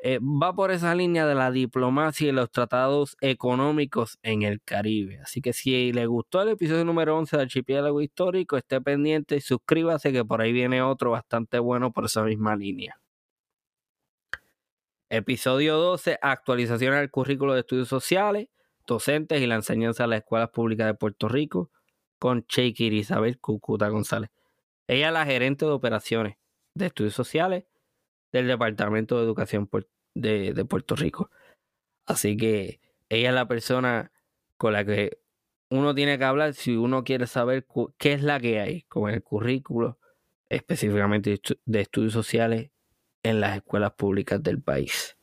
eh, 0.00 0.20
va 0.20 0.54
por 0.54 0.70
esa 0.70 0.94
línea 0.94 1.26
de 1.26 1.34
la 1.34 1.50
diplomacia 1.50 2.28
y 2.28 2.32
los 2.32 2.50
tratados 2.52 3.16
económicos 3.20 4.18
en 4.22 4.42
el 4.42 4.62
Caribe. 4.62 5.20
Así 5.20 5.40
que 5.40 5.52
si 5.52 5.92
le 5.92 6.06
gustó 6.06 6.40
el 6.42 6.50
episodio 6.50 6.84
número 6.84 7.18
11 7.18 7.36
de 7.36 7.42
Archipiélago 7.42 8.00
Histórico, 8.00 8.56
esté 8.56 8.80
pendiente 8.80 9.36
y 9.36 9.40
suscríbase 9.40 10.12
que 10.12 10.24
por 10.24 10.40
ahí 10.40 10.52
viene 10.52 10.82
otro 10.82 11.10
bastante 11.10 11.58
bueno 11.58 11.92
por 11.92 12.04
esa 12.04 12.22
misma 12.22 12.54
línea. 12.54 13.00
Episodio 15.10 15.78
12, 15.78 16.18
actualización 16.22 16.94
al 16.94 17.10
currículo 17.10 17.54
de 17.54 17.60
estudios 17.60 17.88
sociales, 17.88 18.48
docentes 18.86 19.40
y 19.40 19.46
la 19.46 19.56
enseñanza 19.56 20.04
de 20.04 20.10
las 20.10 20.18
escuelas 20.20 20.50
públicas 20.50 20.86
de 20.86 20.94
Puerto 20.94 21.28
Rico 21.28 21.70
con 22.18 22.46
Cheikir 22.46 22.92
Isabel 22.92 23.38
Cucuta 23.40 23.88
González. 23.88 24.30
Ella 24.86 25.08
es 25.08 25.12
la 25.12 25.26
gerente 25.26 25.64
de 25.64 25.72
operaciones 25.72 26.36
de 26.74 26.86
estudios 26.86 27.14
sociales 27.14 27.64
del 28.32 28.46
Departamento 28.46 29.18
de 29.18 29.24
Educación 29.24 29.68
de, 30.14 30.64
Puerto 30.64 30.96
Rico. 30.96 31.30
Así 32.06 32.36
que 32.36 32.80
ella 33.08 33.28
es 33.30 33.34
la 33.34 33.48
persona 33.48 34.12
con 34.56 34.72
la 34.72 34.84
que 34.84 35.18
uno 35.70 35.94
tiene 35.94 36.18
que 36.18 36.24
hablar 36.24 36.54
si 36.54 36.76
uno 36.76 37.04
quiere 37.04 37.26
saber 37.26 37.66
qué 37.98 38.14
es 38.14 38.22
la 38.22 38.40
que 38.40 38.60
hay 38.60 38.82
con 38.82 39.10
el 39.10 39.22
currículo 39.22 39.98
específicamente 40.48 41.40
de 41.66 41.80
estudios 41.80 42.14
sociales 42.14 42.70
en 43.22 43.40
las 43.40 43.56
escuelas 43.56 43.92
públicas 43.92 44.42
del 44.42 44.62
país. 44.62 45.17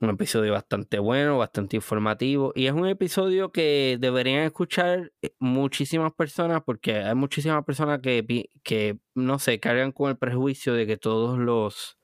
Un 0.00 0.08
episodio 0.10 0.54
bastante 0.54 0.98
bueno, 0.98 1.36
bastante 1.36 1.76
informativo 1.76 2.52
y 2.54 2.66
es 2.66 2.72
un 2.72 2.86
episodio 2.86 3.52
que 3.52 3.98
deberían 4.00 4.44
escuchar 4.44 5.12
eh, 5.20 5.34
muchísimas 5.38 6.14
personas 6.14 6.62
porque 6.64 6.96
hay 6.96 7.14
muchísimas 7.14 7.64
personas 7.66 8.00
que, 8.00 8.48
que 8.62 8.98
no 9.14 9.38
sé, 9.38 9.60
cargan 9.60 9.92
con 9.92 10.08
el 10.08 10.16
prejuicio 10.16 10.72
de 10.72 10.86
que 10.86 10.96
todos 10.96 11.38
los 11.38 11.98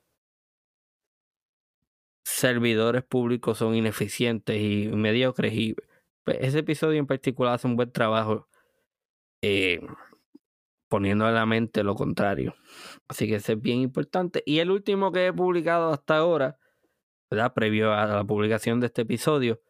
servidores 2.26 3.02
públicos 3.04 3.58
son 3.58 3.74
ineficientes 3.74 4.60
y 4.60 4.88
mediocres 4.88 5.54
y 5.54 5.74
pues, 6.24 6.38
ese 6.40 6.58
episodio 6.58 6.98
en 6.98 7.06
particular 7.06 7.54
hace 7.54 7.66
un 7.66 7.76
buen 7.76 7.92
trabajo 7.92 8.48
eh, 9.42 9.80
poniendo 10.88 11.28
en 11.28 11.34
la 11.34 11.46
mente 11.46 11.82
lo 11.82 11.94
contrario. 11.94 12.54
Así 13.08 13.26
que 13.28 13.36
ese 13.36 13.54
es 13.54 13.60
bien 13.60 13.80
importante. 13.80 14.42
Y 14.46 14.58
el 14.58 14.70
último 14.70 15.12
que 15.12 15.26
he 15.26 15.32
publicado 15.32 15.92
hasta 15.92 16.16
ahora, 16.18 16.58
¿verdad? 17.30 17.52
Previo 17.54 17.92
a 17.92 18.06
la 18.06 18.24
publicación 18.24 18.80
de 18.80 18.86
este 18.86 19.02
episodio, 19.02 19.60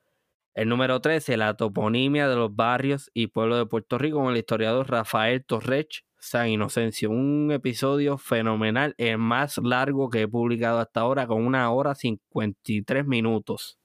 el 0.55 0.69
número 0.71 1.01
13, 1.01 1.37
la 1.37 1.55
toponimia 1.55 2.29
de 2.29 2.37
los 2.37 2.55
barrios 2.57 3.11
y 3.12 3.27
pueblos 3.27 3.59
de 3.59 3.66
Puerto 3.66 3.99
Rico 3.99 4.19
con 4.19 4.33
el 4.33 4.38
historiador 4.38 4.88
Rafael 4.90 5.45
Torrech 5.45 6.07
San 6.19 6.49
Inocencio. 6.49 7.11
Un 7.11 7.51
episodio 7.53 8.19
fenomenal, 8.19 8.95
el 8.99 9.19
más 9.19 9.59
largo 9.59 10.09
que 10.11 10.23
he 10.23 10.29
publicado 10.29 10.79
hasta 10.79 11.01
ahora, 11.01 11.27
con 11.27 11.45
una 11.45 11.71
hora 11.71 11.95
53 11.95 13.07
minutos. 13.07 13.79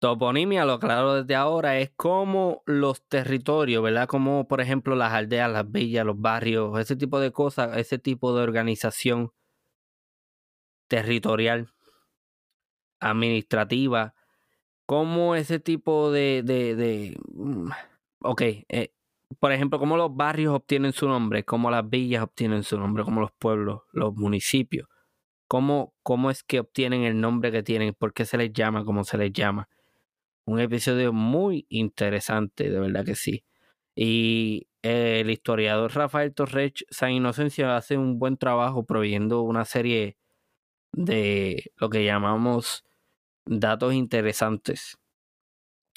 Toponimia, 0.00 0.64
lo 0.64 0.80
claro 0.80 1.14
desde 1.22 1.36
ahora, 1.36 1.78
es 1.78 1.90
como 1.94 2.62
los 2.66 3.06
territorios, 3.08 3.82
¿verdad? 3.82 4.08
Como 4.08 4.48
por 4.48 4.60
ejemplo 4.60 4.96
las 4.96 5.12
aldeas, 5.12 5.50
las 5.50 5.70
villas, 5.70 6.04
los 6.04 6.20
barrios, 6.20 6.78
ese 6.80 6.96
tipo 6.96 7.20
de 7.20 7.30
cosas, 7.30 7.76
ese 7.76 7.98
tipo 7.98 8.34
de 8.36 8.42
organización 8.42 9.32
territorial, 10.92 11.72
administrativa, 13.00 14.14
como 14.84 15.34
ese 15.34 15.58
tipo 15.58 16.12
de... 16.12 16.42
de, 16.42 17.18
mm, 17.32 17.70
ok, 18.20 18.42
eh, 18.42 18.92
por 19.40 19.52
ejemplo, 19.52 19.78
cómo 19.78 19.96
los 19.96 20.14
barrios 20.14 20.54
obtienen 20.54 20.92
su 20.92 21.08
nombre, 21.08 21.44
cómo 21.44 21.70
las 21.70 21.88
villas 21.88 22.22
obtienen 22.22 22.62
su 22.62 22.78
nombre, 22.78 23.04
cómo 23.04 23.22
los 23.22 23.32
pueblos, 23.32 23.80
los 23.92 24.14
municipios, 24.14 24.86
cómo, 25.48 25.94
cómo 26.02 26.30
es 26.30 26.42
que 26.42 26.60
obtienen 26.60 27.04
el 27.04 27.18
nombre 27.18 27.50
que 27.50 27.62
tienen, 27.62 27.94
por 27.94 28.12
qué 28.12 28.26
se 28.26 28.36
les 28.36 28.52
llama 28.52 28.84
como 28.84 29.02
se 29.04 29.16
les 29.16 29.32
llama 29.32 29.70
un 30.44 30.60
episodio 30.60 31.14
muy 31.14 31.64
interesante, 31.70 32.68
de 32.68 32.80
verdad 32.80 33.06
que 33.06 33.14
sí. 33.14 33.44
Y 33.94 34.68
el 34.82 35.30
historiador 35.30 35.94
Rafael 35.94 36.34
Torres 36.34 36.72
San 36.90 37.12
Inocencio 37.12 37.70
hace 37.72 37.96
un 37.96 38.18
buen 38.18 38.36
trabajo 38.36 38.84
proveyendo 38.84 39.40
una 39.40 39.64
serie 39.64 40.18
de 40.92 41.72
lo 41.76 41.90
que 41.90 42.04
llamamos 42.04 42.84
datos 43.44 43.94
interesantes. 43.94 44.98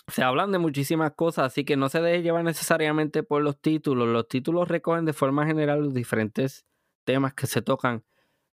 Se 0.07 0.23
hablan 0.23 0.51
de 0.51 0.59
muchísimas 0.59 1.13
cosas, 1.13 1.47
así 1.47 1.65
que 1.65 1.77
no 1.77 1.89
se 1.89 2.01
deje 2.01 2.21
llevar 2.21 2.43
necesariamente 2.43 3.23
por 3.23 3.41
los 3.41 3.59
títulos. 3.59 4.07
Los 4.07 4.27
títulos 4.27 4.67
recogen 4.67 5.05
de 5.05 5.13
forma 5.13 5.45
general 5.45 5.81
los 5.81 5.93
diferentes 5.93 6.65
temas 7.05 7.33
que 7.33 7.47
se 7.47 7.61
tocan 7.61 8.03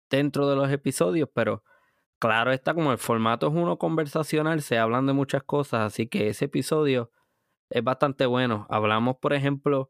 dentro 0.09 0.47
de 0.47 0.55
los 0.55 0.71
episodios, 0.71 1.29
pero 1.33 1.63
Claro 2.19 2.51
está, 2.51 2.73
como 2.73 2.91
el 2.91 2.97
formato 2.97 3.47
es 3.47 3.53
uno 3.53 3.77
conversacional, 3.77 4.61
se 4.61 4.77
hablan 4.77 5.05
de 5.05 5.13
muchas 5.13 5.41
cosas, 5.43 5.81
así 5.81 6.07
que 6.07 6.27
ese 6.27 6.45
episodio 6.45 7.11
es 7.69 7.81
bastante 7.81 8.25
bueno. 8.25 8.67
Hablamos, 8.69 9.17
por 9.21 9.33
ejemplo, 9.33 9.89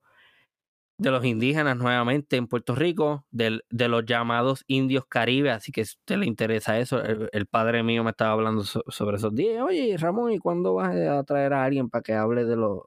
de 0.99 1.11
los 1.11 1.23
indígenas 1.23 1.77
nuevamente 1.77 2.35
en 2.35 2.47
Puerto 2.47 2.75
Rico, 2.75 3.25
de 3.31 3.87
los 3.87 4.05
llamados 4.05 4.63
indios 4.67 5.05
caribe, 5.07 5.49
así 5.49 5.71
que 5.71 5.85
si 5.85 5.95
usted 5.97 6.17
le 6.17 6.25
interesa 6.25 6.77
eso, 6.77 7.01
el, 7.01 7.47
padre 7.47 7.83
mío 7.83 8.03
me 8.03 8.11
estaba 8.11 8.33
hablando 8.33 8.63
sobre 8.63 9.15
esos 9.17 9.33
días. 9.33 9.63
Oye, 9.63 9.95
Ramón, 9.97 10.33
¿y 10.33 10.39
cuándo 10.39 10.75
vas 10.75 10.95
a 10.95 11.23
traer 11.23 11.53
a 11.53 11.63
alguien 11.63 11.89
para 11.89 12.03
que 12.03 12.13
hable 12.13 12.43
de 12.43 12.57
los, 12.57 12.81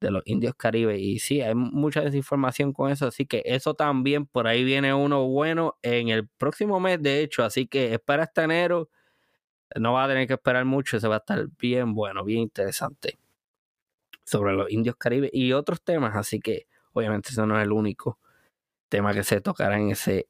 de 0.00 0.10
los 0.12 0.22
indios 0.24 0.54
caribe. 0.54 0.98
Y 0.98 1.18
sí, 1.18 1.40
hay 1.42 1.54
mucha 1.54 2.00
desinformación 2.00 2.72
con 2.72 2.90
eso, 2.92 3.08
así 3.08 3.26
que 3.26 3.42
eso 3.44 3.74
también, 3.74 4.26
por 4.26 4.46
ahí 4.46 4.62
viene 4.62 4.94
uno 4.94 5.26
bueno 5.26 5.78
en 5.82 6.08
el 6.10 6.28
próximo 6.28 6.78
mes, 6.78 7.02
de 7.02 7.22
hecho, 7.22 7.42
así 7.44 7.66
que 7.66 7.92
espera 7.94 8.22
hasta 8.22 8.44
enero, 8.44 8.88
no 9.76 9.94
va 9.94 10.04
a 10.04 10.08
tener 10.08 10.28
que 10.28 10.34
esperar 10.34 10.64
mucho, 10.64 11.00
se 11.00 11.08
va 11.08 11.16
a 11.16 11.18
estar 11.18 11.46
bien 11.58 11.94
bueno, 11.94 12.24
bien 12.24 12.40
interesante 12.40 13.18
sobre 14.24 14.52
los 14.52 14.70
indios 14.70 14.96
caribe 14.96 15.28
y 15.32 15.52
otros 15.52 15.82
temas, 15.82 16.14
así 16.16 16.40
que 16.40 16.66
obviamente 16.92 17.30
eso 17.30 17.46
no 17.46 17.58
es 17.58 17.64
el 17.64 17.72
único 17.72 18.18
tema 18.88 19.14
que 19.14 19.22
se 19.24 19.40
tocará 19.40 19.78
en 19.78 19.90
ese 19.90 20.28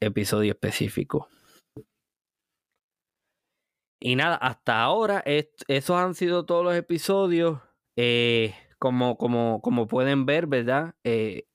episodio 0.00 0.52
específico. 0.52 1.28
Y 4.00 4.14
nada, 4.16 4.36
hasta 4.36 4.82
ahora 4.82 5.22
esos 5.26 5.96
han 5.96 6.14
sido 6.14 6.44
todos 6.44 6.64
los 6.64 6.74
episodios. 6.74 7.60
Eh, 7.96 8.54
como, 8.78 9.16
como, 9.16 9.60
como 9.62 9.86
pueden 9.86 10.26
ver, 10.26 10.46
¿verdad? 10.46 10.94
Eh, 11.04 11.46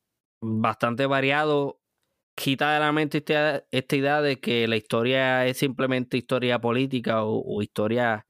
bastante 0.41 1.05
variado. 1.05 1.79
Quita 2.35 2.73
de 2.73 2.79
la 2.79 2.91
mente 2.91 3.19
esta, 3.19 3.65
esta, 3.71 3.95
idea 3.95 4.21
de 4.21 4.39
que 4.39 4.67
la 4.67 4.77
historia 4.77 5.45
es 5.45 5.57
simplemente 5.57 6.17
historia 6.17 6.59
política 6.59 7.23
o, 7.23 7.61
historia, 7.61 8.27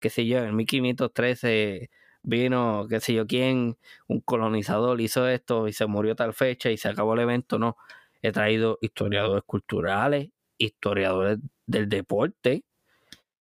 qué 0.00 0.10
sé 0.10 0.26
yo, 0.26 0.38
en 0.38 0.56
1513 0.56 1.90
vino, 2.22 2.86
qué 2.88 3.00
sé 3.00 3.14
yo, 3.14 3.26
quién, 3.26 3.78
un 4.08 4.20
colonizador 4.20 5.00
hizo 5.00 5.28
esto 5.28 5.68
y 5.68 5.72
se 5.72 5.86
murió 5.86 6.16
tal 6.16 6.34
fecha 6.34 6.70
y 6.70 6.76
se 6.76 6.88
acabó 6.88 7.14
el 7.14 7.20
evento. 7.20 7.58
No, 7.58 7.76
he 8.22 8.32
traído 8.32 8.78
historiadores 8.82 9.44
culturales, 9.44 10.30
historiadores 10.58 11.38
del 11.66 11.88
deporte, 11.88 12.64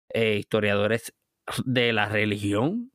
eh, 0.09 0.37
historiadores 0.37 1.13
de 1.65 1.93
la 1.93 2.07
religión, 2.09 2.91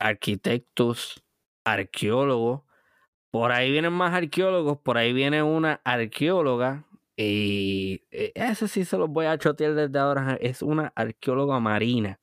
arquitectos, 0.00 1.24
arqueólogos. 1.64 2.62
Por 3.32 3.52
ahí 3.52 3.72
vienen 3.72 3.94
más 3.94 4.14
arqueólogos, 4.14 4.78
por 4.80 4.98
ahí 4.98 5.12
viene 5.12 5.42
una 5.42 5.80
arqueóloga. 5.84 6.86
Y 7.16 8.04
eh, 8.12 8.32
ese 8.34 8.68
sí 8.68 8.84
se 8.86 8.98
los 8.98 9.10
voy 9.10 9.26
a 9.26 9.38
chotear 9.38 9.74
desde 9.74 9.98
ahora. 9.98 10.38
Es 10.40 10.62
una 10.62 10.92
arqueóloga 10.96 11.60
marina. 11.60 12.20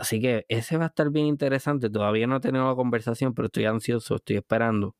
Así 0.00 0.20
que 0.20 0.46
ese 0.48 0.76
va 0.76 0.84
a 0.84 0.88
estar 0.88 1.10
bien 1.10 1.26
interesante. 1.26 1.90
Todavía 1.90 2.26
no 2.26 2.36
he 2.36 2.40
tenido 2.40 2.68
la 2.68 2.74
conversación, 2.74 3.34
pero 3.34 3.46
estoy 3.46 3.64
ansioso, 3.66 4.16
estoy 4.16 4.36
esperando. 4.36 4.94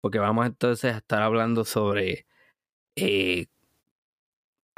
Porque 0.00 0.18
vamos 0.18 0.46
entonces 0.46 0.94
a 0.94 0.98
estar 0.98 1.22
hablando 1.22 1.64
sobre 1.64 2.26
eh, 2.96 3.46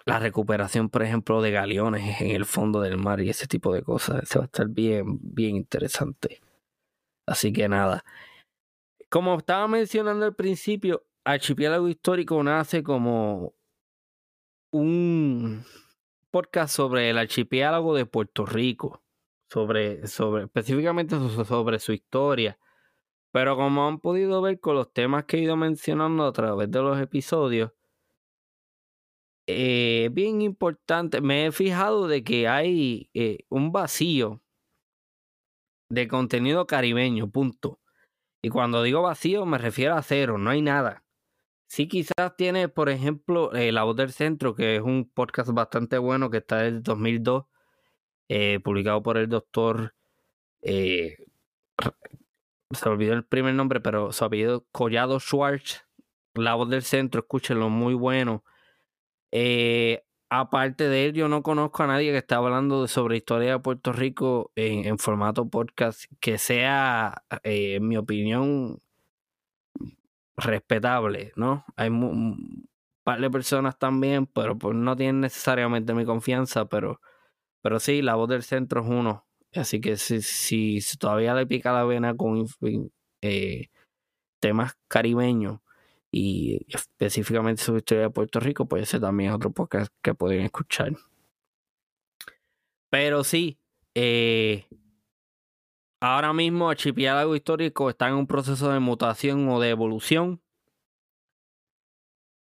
la 0.06 0.18
recuperación, 0.18 0.88
por 0.88 1.02
ejemplo, 1.02 1.42
de 1.42 1.50
galeones 1.50 2.20
en 2.20 2.30
el 2.30 2.44
fondo 2.46 2.80
del 2.80 2.96
mar 2.96 3.20
y 3.20 3.30
ese 3.30 3.46
tipo 3.46 3.74
de 3.74 3.82
cosas. 3.82 4.22
Eso 4.22 4.38
va 4.40 4.44
a 4.44 4.46
estar 4.46 4.68
bien, 4.68 5.18
bien 5.20 5.56
interesante. 5.56 6.40
Así 7.26 7.52
que 7.52 7.68
nada. 7.68 8.04
Como 9.10 9.36
estaba 9.36 9.68
mencionando 9.68 10.24
al 10.24 10.34
principio, 10.34 11.04
Archipiélago 11.24 11.88
Histórico 11.88 12.42
nace 12.42 12.82
como 12.82 13.54
un 14.72 15.64
podcast 16.30 16.74
sobre 16.74 17.10
el 17.10 17.18
archipiélago 17.18 17.94
de 17.94 18.06
Puerto 18.06 18.46
Rico, 18.46 19.02
sobre, 19.50 20.06
sobre, 20.06 20.44
específicamente 20.44 21.16
sobre 21.44 21.78
su 21.78 21.92
historia. 21.92 22.58
Pero 23.32 23.56
como 23.56 23.86
han 23.86 24.00
podido 24.00 24.40
ver 24.42 24.60
con 24.60 24.74
los 24.74 24.92
temas 24.92 25.24
que 25.24 25.38
he 25.38 25.40
ido 25.40 25.56
mencionando 25.56 26.26
a 26.26 26.32
través 26.32 26.70
de 26.70 26.80
los 26.80 27.00
episodios, 27.00 27.72
eh, 29.46 30.10
bien 30.12 30.42
importante, 30.42 31.20
me 31.20 31.46
he 31.46 31.52
fijado 31.52 32.06
de 32.06 32.22
que 32.22 32.48
hay 32.48 33.10
eh, 33.14 33.46
un 33.48 33.72
vacío 33.72 34.42
de 35.90 36.06
contenido 36.06 36.66
caribeño, 36.66 37.30
punto. 37.30 37.80
Y 38.42 38.50
cuando 38.50 38.82
digo 38.82 39.02
vacío 39.02 39.46
me 39.46 39.58
refiero 39.58 39.94
a 39.94 40.02
cero, 40.02 40.38
no 40.38 40.50
hay 40.50 40.62
nada. 40.62 41.04
Sí, 41.68 41.86
quizás 41.88 42.36
tiene, 42.36 42.68
por 42.68 42.88
ejemplo, 42.88 43.54
eh, 43.54 43.72
La 43.72 43.84
Voz 43.84 43.96
del 43.96 44.12
Centro, 44.12 44.54
que 44.54 44.76
es 44.76 44.82
un 44.82 45.08
podcast 45.08 45.50
bastante 45.52 45.98
bueno 45.98 46.30
que 46.30 46.38
está 46.38 46.58
desde 46.62 46.80
2002, 46.80 47.44
publicado 48.62 49.02
por 49.02 49.18
el 49.18 49.28
doctor, 49.28 49.94
se 52.74 52.88
olvidó 52.88 53.14
el 53.14 53.24
primer 53.24 53.54
nombre, 53.54 53.80
pero 53.80 54.12
su 54.12 54.24
apellido 54.24 54.66
Collado 54.72 55.20
Schwartz, 55.20 55.86
La 56.34 56.54
Voz 56.54 56.68
del 56.68 56.82
Centro, 56.82 57.20
escúchenlo, 57.20 57.70
muy 57.70 57.94
bueno. 57.94 58.44
Eh, 59.32 60.04
aparte 60.30 60.88
de 60.88 61.06
él, 61.06 61.12
yo 61.14 61.28
no 61.28 61.42
conozco 61.42 61.82
a 61.82 61.86
nadie 61.86 62.12
que 62.12 62.18
esté 62.18 62.34
hablando 62.34 62.86
sobre 62.88 63.16
historia 63.16 63.52
de 63.52 63.58
Puerto 63.60 63.92
Rico 63.92 64.52
en, 64.56 64.98
formato 64.98 65.48
podcast 65.48 66.04
que 66.20 66.38
sea, 66.38 67.24
eh, 67.42 67.76
en 67.76 67.88
mi 67.88 67.96
opinión, 67.96 68.80
respetable, 70.38 71.32
¿no? 71.36 71.64
Hay 71.76 71.88
un 71.88 72.68
par 73.04 73.20
de 73.20 73.30
personas 73.30 73.78
también, 73.78 74.26
pero 74.26 74.56
pues 74.56 74.74
no 74.76 74.96
tienen 74.96 75.20
necesariamente 75.20 75.94
mi 75.94 76.04
confianza, 76.04 76.66
pero, 76.66 77.00
pero 77.62 77.80
sí, 77.80 78.02
la 78.02 78.14
voz 78.14 78.28
del 78.28 78.42
centro 78.42 78.82
es 78.82 78.88
uno. 78.88 79.26
Así 79.54 79.80
que 79.80 79.96
si, 79.96 80.22
si, 80.22 80.80
todavía 80.98 81.34
le 81.34 81.46
pica 81.46 81.72
la 81.72 81.84
vena 81.84 82.16
con 82.16 82.46
eh, 83.22 83.68
temas 84.40 84.74
caribeños, 84.88 85.60
y 86.10 86.66
específicamente 86.68 87.62
sobre 87.62 87.78
historia 87.78 88.04
de 88.04 88.10
Puerto 88.10 88.40
Rico, 88.40 88.66
pues 88.66 88.84
ese 88.84 89.00
también 89.00 89.30
es 89.30 89.36
otro 89.36 89.52
podcast 89.52 89.92
que 90.02 90.14
pueden 90.14 90.40
escuchar. 90.40 90.92
Pero 92.90 93.24
sí, 93.24 93.58
eh, 93.94 94.66
ahora 96.00 96.32
mismo 96.32 96.70
Archipiélago 96.70 97.34
Histórico 97.36 97.90
está 97.90 98.08
en 98.08 98.14
un 98.14 98.26
proceso 98.26 98.70
de 98.72 98.80
mutación 98.80 99.48
o 99.48 99.60
de 99.60 99.70
evolución. 99.70 100.42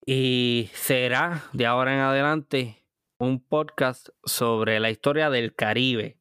Y 0.05 0.69
será 0.73 1.43
de 1.53 1.65
ahora 1.65 1.93
en 1.93 1.99
adelante 1.99 2.85
un 3.19 3.43
podcast 3.43 4.09
sobre 4.23 4.79
la 4.79 4.89
historia 4.89 5.29
del 5.29 5.53
Caribe. 5.53 6.17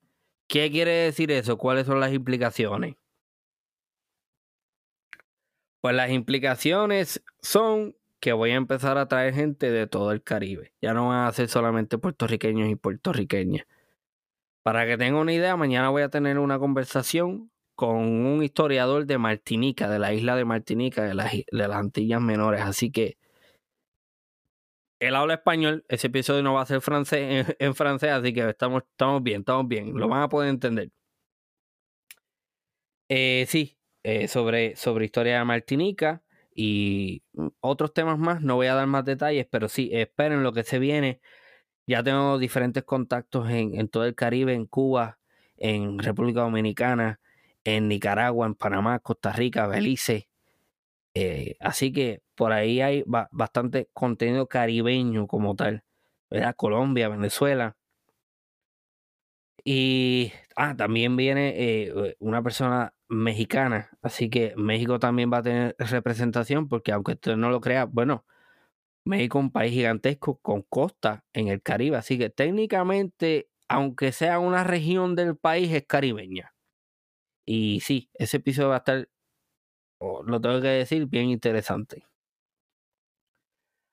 ¿Qué 0.46 0.70
quiere 0.70 0.90
decir 0.90 1.30
eso? 1.30 1.56
¿Cuáles 1.58 1.86
son 1.86 2.00
las 2.00 2.12
implicaciones? 2.12 2.96
Pues 5.80 5.94
las 5.94 6.10
implicaciones 6.10 7.22
son 7.40 7.94
que 8.20 8.32
voy 8.32 8.50
a 8.50 8.56
empezar 8.56 8.98
a 8.98 9.06
traer 9.06 9.34
gente 9.34 9.70
de 9.70 9.86
todo 9.86 10.12
el 10.12 10.22
Caribe. 10.22 10.74
Ya 10.82 10.92
no 10.92 11.08
van 11.08 11.26
a 11.26 11.32
ser 11.32 11.48
solamente 11.48 11.98
puertorriqueños 11.98 12.68
y 12.68 12.74
puertorriqueñas. 12.74 13.64
Para 14.62 14.86
que 14.86 14.96
tengan 14.98 15.20
una 15.22 15.32
idea, 15.32 15.56
mañana 15.56 15.88
voy 15.90 16.02
a 16.02 16.08
tener 16.10 16.38
una 16.38 16.58
conversación 16.58 17.50
con 17.74 17.96
un 17.96 18.42
historiador 18.42 19.06
de 19.06 19.18
Martinica, 19.18 19.88
de 19.88 19.98
la 19.98 20.12
isla 20.12 20.36
de 20.36 20.44
Martinica, 20.44 21.04
de 21.04 21.14
las, 21.14 21.32
de 21.32 21.44
las 21.52 21.76
Antillas 21.76 22.20
Menores. 22.20 22.60
Así 22.62 22.90
que 22.90 23.18
él 25.00 25.14
habla 25.14 25.34
español, 25.34 25.84
ese 25.88 26.08
episodio 26.08 26.42
no 26.42 26.54
va 26.54 26.62
a 26.62 26.66
ser 26.66 26.80
francés, 26.80 27.46
en, 27.58 27.74
francés, 27.74 28.10
así 28.10 28.32
que 28.32 28.48
estamos, 28.48 28.82
estamos 28.90 29.22
bien, 29.22 29.40
estamos 29.40 29.68
bien, 29.68 29.94
lo 29.96 30.08
van 30.08 30.22
a 30.22 30.28
poder 30.28 30.50
entender. 30.50 30.90
Eh, 33.08 33.46
sí, 33.48 33.78
eh, 34.02 34.28
sobre, 34.28 34.76
sobre 34.76 35.04
historia 35.04 35.38
de 35.38 35.44
Martinica 35.44 36.22
y 36.54 37.22
otros 37.60 37.94
temas 37.94 38.18
más, 38.18 38.42
no 38.42 38.56
voy 38.56 38.66
a 38.66 38.74
dar 38.74 38.86
más 38.86 39.04
detalles, 39.04 39.46
pero 39.50 39.68
sí, 39.68 39.90
esperen 39.92 40.42
lo 40.42 40.52
que 40.52 40.64
se 40.64 40.78
viene. 40.78 41.20
Ya 41.88 42.02
tengo 42.02 42.38
diferentes 42.38 42.84
contactos 42.84 43.48
en, 43.50 43.88
todo 43.88 44.04
el 44.04 44.14
Caribe, 44.14 44.52
en 44.52 44.66
Cuba, 44.66 45.18
en 45.56 45.98
República 45.98 46.42
Dominicana, 46.42 47.18
en 47.64 47.88
Nicaragua, 47.88 48.46
en 48.46 48.54
Panamá, 48.54 48.98
Costa 48.98 49.32
Rica, 49.32 49.66
Belice. 49.66 50.28
Eh, 51.14 51.56
así 51.60 51.90
que 51.92 52.22
por 52.34 52.52
ahí 52.52 52.82
hay 52.82 53.04
bastante 53.06 53.88
contenido 53.94 54.48
caribeño 54.48 55.26
como 55.26 55.56
tal. 55.56 55.82
¿verdad? 56.30 56.54
Colombia, 56.56 57.08
Venezuela. 57.08 57.74
Y 59.64 60.32
ah, 60.56 60.74
también 60.76 61.16
viene 61.16 61.54
eh, 61.56 62.16
una 62.18 62.42
persona 62.42 62.92
mexicana. 63.08 63.90
Así 64.02 64.28
que 64.28 64.52
México 64.56 64.98
también 64.98 65.32
va 65.32 65.38
a 65.38 65.42
tener 65.42 65.76
representación 65.78 66.68
porque 66.68 66.92
aunque 66.92 67.12
usted 67.12 67.36
no 67.36 67.48
lo 67.50 67.62
crea, 67.62 67.86
bueno, 67.86 68.26
México 69.08 69.38
es 69.38 69.44
un 69.44 69.50
país 69.50 69.72
gigantesco 69.72 70.38
con 70.40 70.62
costa 70.62 71.24
en 71.32 71.48
el 71.48 71.62
Caribe. 71.62 71.96
Así 71.96 72.18
que 72.18 72.30
técnicamente, 72.30 73.48
aunque 73.68 74.12
sea 74.12 74.38
una 74.38 74.64
región 74.64 75.16
del 75.16 75.36
país, 75.36 75.72
es 75.72 75.86
caribeña. 75.86 76.54
Y 77.46 77.80
sí, 77.80 78.10
ese 78.14 78.36
episodio 78.36 78.68
va 78.68 78.76
a 78.76 78.78
estar, 78.78 79.08
lo 80.00 80.40
tengo 80.40 80.60
que 80.60 80.68
decir, 80.68 81.06
bien 81.06 81.30
interesante. 81.30 82.06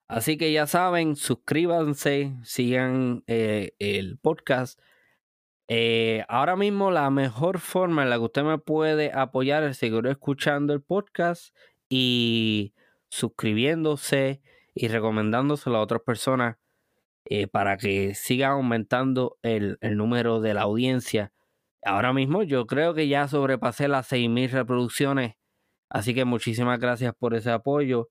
Así 0.07 0.37
que 0.37 0.51
ya 0.51 0.67
saben, 0.67 1.15
suscríbanse, 1.15 2.35
sigan 2.43 3.23
eh, 3.27 3.71
el 3.79 4.17
podcast. 4.19 4.79
Eh, 5.67 6.23
ahora 6.27 6.55
mismo 6.55 6.91
la 6.91 7.09
mejor 7.09 7.59
forma 7.59 8.03
en 8.03 8.11
la 8.11 8.17
que 8.17 8.23
usted 8.23 8.43
me 8.43 8.59
puede 8.59 9.11
apoyar 9.13 9.63
es 9.63 9.77
seguir 9.77 10.05
escuchando 10.05 10.73
el 10.73 10.81
podcast 10.81 11.55
y 11.89 12.75
suscribiéndose 13.09 14.41
y 14.75 14.87
recomendándoselo 14.89 15.77
a 15.77 15.81
otras 15.81 16.01
personas 16.01 16.57
eh, 17.25 17.47
para 17.47 17.77
que 17.77 18.13
siga 18.15 18.49
aumentando 18.49 19.37
el, 19.41 19.77
el 19.81 19.97
número 19.97 20.41
de 20.41 20.53
la 20.53 20.63
audiencia 20.63 21.33
ahora 21.85 22.13
mismo 22.13 22.43
yo 22.43 22.67
creo 22.67 22.93
que 22.93 23.07
ya 23.07 23.27
sobrepasé 23.27 23.87
las 23.87 24.11
6.000 24.11 24.51
reproducciones, 24.51 25.35
así 25.89 26.13
que 26.13 26.25
muchísimas 26.25 26.79
gracias 26.79 27.13
por 27.17 27.35
ese 27.35 27.51
apoyo. 27.51 28.09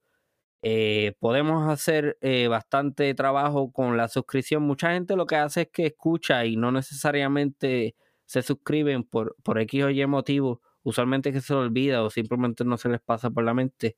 Eh, 0.63 1.15
podemos 1.19 1.69
hacer 1.69 2.17
eh, 2.21 2.47
bastante 2.47 3.13
trabajo 3.15 3.71
con 3.71 3.97
la 3.97 4.07
suscripción. 4.07 4.63
Mucha 4.63 4.93
gente 4.93 5.15
lo 5.15 5.27
que 5.27 5.35
hace 5.37 5.63
es 5.63 5.69
que 5.71 5.87
escucha 5.87 6.45
y 6.45 6.57
no 6.57 6.71
necesariamente 6.71 7.95
se 8.25 8.41
suscriben 8.41 9.03
por, 9.03 9.35
por 9.43 9.59
X 9.61 9.83
o 9.83 9.89
Y 9.91 10.05
motivo. 10.07 10.61
Usualmente 10.83 11.31
que 11.33 11.41
se 11.41 11.53
lo 11.53 11.59
olvida 11.61 12.03
o 12.03 12.09
simplemente 12.09 12.65
no 12.65 12.77
se 12.77 12.89
les 12.89 13.01
pasa 13.01 13.29
por 13.31 13.43
la 13.43 13.53
mente. 13.53 13.97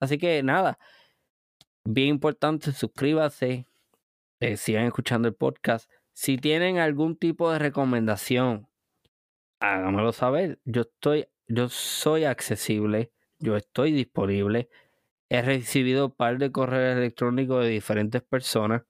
Así 0.00 0.18
que 0.18 0.42
nada, 0.42 0.78
bien 1.86 2.08
importante, 2.08 2.72
suscríbase, 2.72 3.66
eh, 4.40 4.56
sigan 4.56 4.86
escuchando 4.86 5.28
el 5.28 5.34
podcast. 5.34 5.90
Si 6.12 6.38
tienen 6.38 6.78
algún 6.78 7.16
tipo 7.16 7.50
de 7.50 7.58
recomendación, 7.58 8.68
hágamelo 9.60 10.12
saber. 10.12 10.58
Yo 10.64 10.82
estoy, 10.82 11.26
yo 11.48 11.68
soy 11.68 12.24
accesible, 12.24 13.12
yo 13.38 13.56
estoy 13.56 13.92
disponible. 13.92 14.68
He 15.28 15.42
recibido 15.42 16.06
un 16.06 16.12
par 16.12 16.38
de 16.38 16.52
correos 16.52 16.96
electrónicos 16.96 17.64
de 17.64 17.70
diferentes 17.70 18.22
personas 18.22 18.82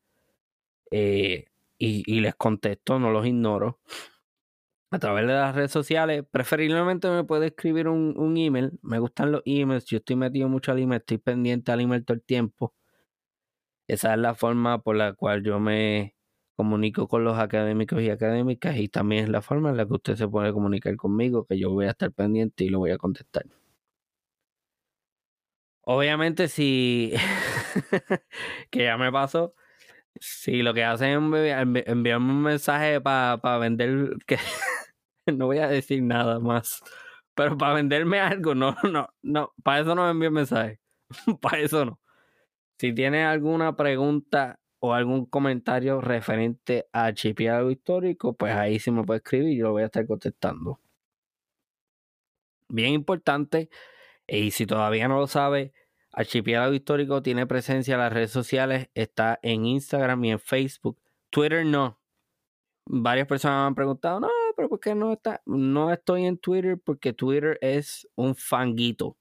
eh, 0.91 1.47
y, 1.79 2.21
les 2.21 2.35
contesto, 2.35 2.99
no 2.99 3.11
los 3.11 3.27
ignoro. 3.27 3.81
A 4.91 4.99
través 4.99 5.27
de 5.27 5.33
las 5.33 5.55
redes 5.55 5.73
sociales, 5.73 6.25
preferiblemente 6.31 7.09
me 7.11 7.25
puede 7.25 7.49
escribir 7.49 7.89
un, 7.89 8.15
un 8.17 8.37
email. 8.37 8.79
Me 8.83 8.99
gustan 8.99 9.33
los 9.33 9.43
emails, 9.45 9.85
yo 9.87 9.99
estoy 9.99 10.17
metido 10.17 10.49
mucho 10.49 10.73
al 10.73 10.79
email, 10.79 11.01
estoy 11.01 11.19
pendiente 11.19 11.73
al 11.73 11.81
email 11.81 12.05
todo 12.05 12.15
el 12.15 12.23
tiempo. 12.23 12.76
Esa 13.89 14.15
es 14.15 14.21
la 14.21 14.35
forma 14.35 14.83
por 14.83 14.97
la 14.97 15.15
cual 15.15 15.43
yo 15.43 15.61
me, 15.61 16.17
comunico 16.57 17.07
con 17.07 17.23
los 17.25 17.39
académicos 17.39 18.03
y 18.03 18.11
académicas 18.11 18.77
y 18.79 18.89
también 18.89 19.25
es 19.25 19.31
la 19.31 19.43
forma 19.43 19.71
en 19.71 19.77
la 19.77 19.87
que 19.87 19.93
usted 19.95 20.17
se 20.17 20.27
puede 20.27 20.53
comunicar 20.53 20.97
conmigo, 20.97 21.45
que 21.47 21.59
yo 21.59 21.71
voy 21.71 21.87
a 21.87 21.91
estar 21.91 22.11
pendiente 22.13 22.65
y 22.65 22.71
lo 22.71 22.79
voy 22.79 22.91
a 22.91 22.99
contestar. 22.99 23.45
Obviamente 25.83 26.49
si, 26.49 27.13
que 28.71 28.85
ya 28.85 28.97
me 28.97 29.13
pasó, 29.13 29.55
si 30.19 30.63
lo 30.63 30.75
que 30.75 30.83
hacen 30.85 31.35
es 31.35 31.57
enviarme 31.87 32.33
un 32.33 32.43
mensaje 32.43 33.01
para 33.01 33.59
vender, 33.59 34.17
que 34.27 34.39
no 35.27 35.47
voy 35.47 35.59
a 35.59 35.69
decir 35.69 36.03
nada 36.03 36.41
más, 36.41 36.83
pero 37.35 37.57
para 37.57 37.75
venderme 37.75 38.19
algo, 38.21 38.55
no, 38.55 38.77
no, 38.83 39.09
no, 39.23 39.53
para 39.63 39.81
eso 39.81 39.95
no 39.95 40.05
me 40.05 40.11
envío 40.11 40.31
mensaje, 40.31 40.81
para 41.41 41.61
eso 41.61 41.85
no. 41.85 42.01
Si 42.79 42.93
tiene 42.93 43.25
alguna 43.25 43.77
pregunta 43.77 44.59
o 44.81 44.93
algún 44.95 45.27
comentario 45.27 46.01
referente 46.01 46.89
a 46.93 47.07
archipiélago 47.07 47.71
histórico, 47.71 48.35
pues 48.35 48.55
ahí 48.55 48.79
sí 48.79 48.91
me 48.91 49.05
puede 49.05 49.19
escribir 49.19 49.49
y 49.49 49.57
yo 49.59 49.67
lo 49.67 49.73
voy 49.73 49.83
a 49.83 49.87
estar 49.87 50.07
contestando. 50.07 50.81
Bien 52.69 52.93
importante, 52.93 53.71
y 54.27 54.51
si 54.51 54.67
todavía 54.67 55.09
no 55.09 55.19
lo 55.19 55.27
sabe, 55.27 55.73
Archipiélago 56.17 56.73
Histórico 56.73 57.23
tiene 57.23 57.47
presencia 57.47 57.95
en 57.95 58.01
las 58.01 58.13
redes 58.13 58.31
sociales, 58.31 58.89
está 58.95 59.39
en 59.43 59.67
Instagram 59.67 60.25
y 60.25 60.31
en 60.33 60.41
Facebook. 60.41 60.99
Twitter 61.31 61.65
no. 61.65 62.01
Varias 62.87 63.27
personas 63.27 63.61
me 63.61 63.67
han 63.67 63.75
preguntado, 63.75 64.21
no, 64.21 64.29
pero 64.57 64.69
¿por 64.69 64.81
qué 64.81 64.95
no 64.95 65.13
está? 65.13 65.43
No 65.45 65.93
estoy 65.93 66.25
en 66.25 66.39
Twitter 66.39 66.79
porque 66.83 67.13
Twitter 67.13 67.59
es 67.61 68.09
un 68.15 68.35
fanguito. 68.35 69.19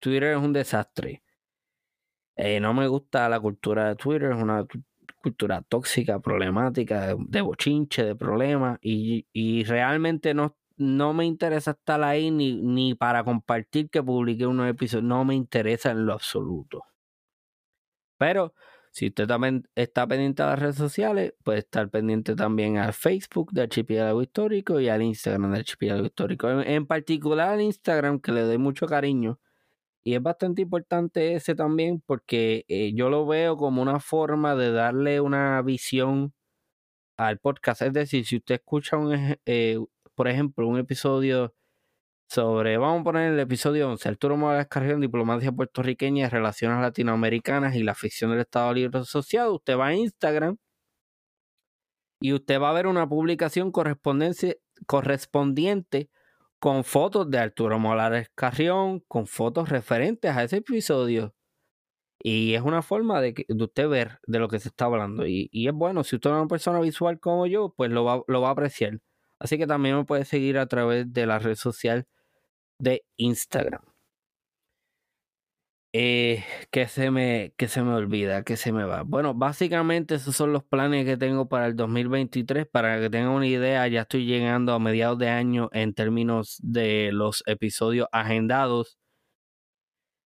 Twitter 0.00 0.32
es 0.32 0.38
un 0.38 0.52
desastre. 0.52 1.22
Eh, 2.36 2.60
no 2.60 2.74
me 2.74 2.86
gusta 2.88 3.28
la 3.28 3.40
cultura 3.40 3.88
de 3.88 3.96
Twitter, 3.96 4.32
es 4.32 4.42
una 4.42 4.66
cultura 5.22 5.62
tóxica, 5.62 6.20
problemática, 6.20 7.14
de, 7.16 7.40
bochinche, 7.42 8.04
de 8.04 8.16
problemas, 8.16 8.78
y, 8.82 9.64
realmente 9.64 10.34
no, 10.34 10.56
no 10.76 11.14
me 11.14 11.24
interesa 11.26 11.72
estar 11.72 12.02
ahí 12.02 12.30
ni, 12.30 12.60
ni 12.62 12.94
para 12.94 13.24
compartir 13.24 13.90
que 13.90 14.02
publique 14.02 14.46
unos 14.46 14.68
episodios, 14.68 15.04
no 15.04 15.24
me 15.24 15.34
interesa 15.34 15.90
en 15.92 16.06
lo 16.06 16.14
absoluto. 16.14 16.84
Pero 18.18 18.54
si 18.92 19.08
usted 19.08 19.26
también 19.26 19.68
está 19.74 20.06
pendiente 20.06 20.42
a 20.42 20.46
las 20.46 20.58
redes 20.58 20.76
sociales, 20.76 21.34
puede 21.44 21.60
estar 21.60 21.88
pendiente 21.90 22.34
también 22.36 22.78
al 22.78 22.92
Facebook 22.92 23.50
de 23.52 23.62
Archipiélago 23.62 24.22
Histórico 24.22 24.80
y 24.80 24.88
al 24.88 25.02
Instagram 25.02 25.52
de 25.52 25.58
Archipiélago 25.60 26.06
Histórico. 26.06 26.50
En, 26.50 26.60
en 26.60 26.86
particular 26.86 27.50
al 27.50 27.62
Instagram, 27.62 28.20
que 28.20 28.32
le 28.32 28.42
doy 28.42 28.58
mucho 28.58 28.86
cariño 28.86 29.40
y 30.04 30.14
es 30.14 30.22
bastante 30.22 30.62
importante 30.62 31.34
ese 31.34 31.54
también 31.54 32.02
porque 32.04 32.64
eh, 32.68 32.92
yo 32.94 33.10
lo 33.10 33.26
veo 33.26 33.56
como 33.56 33.82
una 33.82 34.00
forma 34.00 34.56
de 34.56 34.72
darle 34.72 35.20
una 35.20 35.62
visión 35.62 36.34
al 37.16 37.38
podcast. 37.38 37.82
Es 37.82 37.92
decir, 37.92 38.26
si 38.26 38.36
usted 38.36 38.56
escucha, 38.56 38.96
un, 38.96 39.36
eh, 39.46 39.78
por 40.14 40.28
ejemplo, 40.28 40.66
un 40.68 40.78
episodio 40.78 41.54
sobre, 42.28 42.78
vamos 42.78 43.02
a 43.02 43.04
poner 43.04 43.32
el 43.32 43.40
episodio 43.40 43.90
11, 43.90 44.08
Arturo 44.08 44.36
Morales 44.36 44.68
Carrión, 44.68 45.00
Diplomacia 45.00 45.52
Puertorriqueña, 45.52 46.30
Relaciones 46.30 46.80
Latinoamericanas 46.80 47.76
y 47.76 47.82
la 47.84 47.94
ficción 47.94 48.30
del 48.30 48.40
Estado 48.40 48.72
Libre 48.74 49.00
Asociado, 49.00 49.54
usted 49.54 49.78
va 49.78 49.88
a 49.88 49.94
Instagram 49.94 50.56
y 52.20 52.32
usted 52.32 52.60
va 52.60 52.70
a 52.70 52.72
ver 52.72 52.86
una 52.86 53.08
publicación 53.08 53.72
correspondiente 53.72 54.60
con 56.62 56.84
fotos 56.84 57.28
de 57.28 57.38
Arturo 57.38 57.80
Molares 57.80 58.30
Carrión, 58.36 59.00
con 59.08 59.26
fotos 59.26 59.68
referentes 59.68 60.30
a 60.30 60.44
ese 60.44 60.58
episodio. 60.58 61.34
Y 62.20 62.54
es 62.54 62.62
una 62.62 62.82
forma 62.82 63.20
de, 63.20 63.34
que, 63.34 63.44
de 63.48 63.64
usted 63.64 63.88
ver 63.88 64.20
de 64.28 64.38
lo 64.38 64.48
que 64.48 64.60
se 64.60 64.68
está 64.68 64.84
hablando. 64.84 65.26
Y, 65.26 65.50
es 65.52 65.74
bueno, 65.74 66.04
si 66.04 66.14
usted 66.14 66.30
es 66.30 66.36
una 66.36 66.46
persona 66.46 66.78
visual 66.78 67.18
como 67.18 67.48
yo, 67.48 67.74
pues 67.76 67.90
lo 67.90 68.04
va, 68.04 68.22
lo 68.28 68.40
va 68.42 68.50
a 68.50 68.52
apreciar. 68.52 69.00
Así 69.40 69.58
que 69.58 69.66
también 69.66 69.96
me 69.96 70.04
puede 70.04 70.24
seguir 70.24 70.56
a 70.56 70.66
través 70.66 71.12
de 71.12 71.26
la 71.26 71.40
red 71.40 71.56
social 71.56 72.06
de 72.78 73.04
Instagram. 73.16 73.82
Eh, 75.94 76.42
que 76.70 76.88
se 76.88 77.10
me 77.10 77.52
se 77.58 77.82
me 77.82 77.92
olvida, 77.92 78.44
que 78.44 78.56
se 78.56 78.72
me 78.72 78.84
va. 78.84 79.02
Bueno, 79.02 79.34
básicamente 79.34 80.14
esos 80.14 80.34
son 80.34 80.52
los 80.54 80.64
planes 80.64 81.04
que 81.04 81.18
tengo 81.18 81.48
para 81.48 81.66
el 81.66 81.76
2023. 81.76 82.66
Para 82.66 82.98
que 82.98 83.10
tengan 83.10 83.32
una 83.32 83.46
idea, 83.46 83.86
ya 83.88 84.02
estoy 84.02 84.24
llegando 84.24 84.72
a 84.72 84.78
mediados 84.78 85.18
de 85.18 85.28
año 85.28 85.68
en 85.72 85.92
términos 85.92 86.56
de 86.62 87.10
los 87.12 87.42
episodios 87.46 88.08
agendados. 88.10 88.98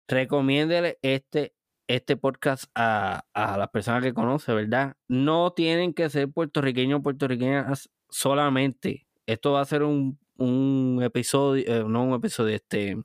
Recomiéndele 0.08 1.00
este 1.02 1.54
este 1.88 2.18
podcast 2.18 2.66
a, 2.76 3.26
a 3.34 3.58
las 3.58 3.70
personas 3.70 4.04
que 4.04 4.14
conoce, 4.14 4.54
¿verdad? 4.54 4.96
No 5.08 5.54
tienen 5.54 5.94
que 5.94 6.10
ser 6.10 6.30
puertorriqueños 6.32 7.00
o 7.00 7.04
puertorriqueñas 7.04 7.90
solamente. 8.10 9.08
Esto 9.28 9.54
va 9.54 9.62
a 9.62 9.66
ser 9.66 9.84
un, 9.84 10.20
un 10.38 11.02
episodio, 11.04 11.64
eh, 11.68 11.84
no 11.88 12.04
un 12.06 12.14
episodio, 12.16 12.56
este, 12.56 12.96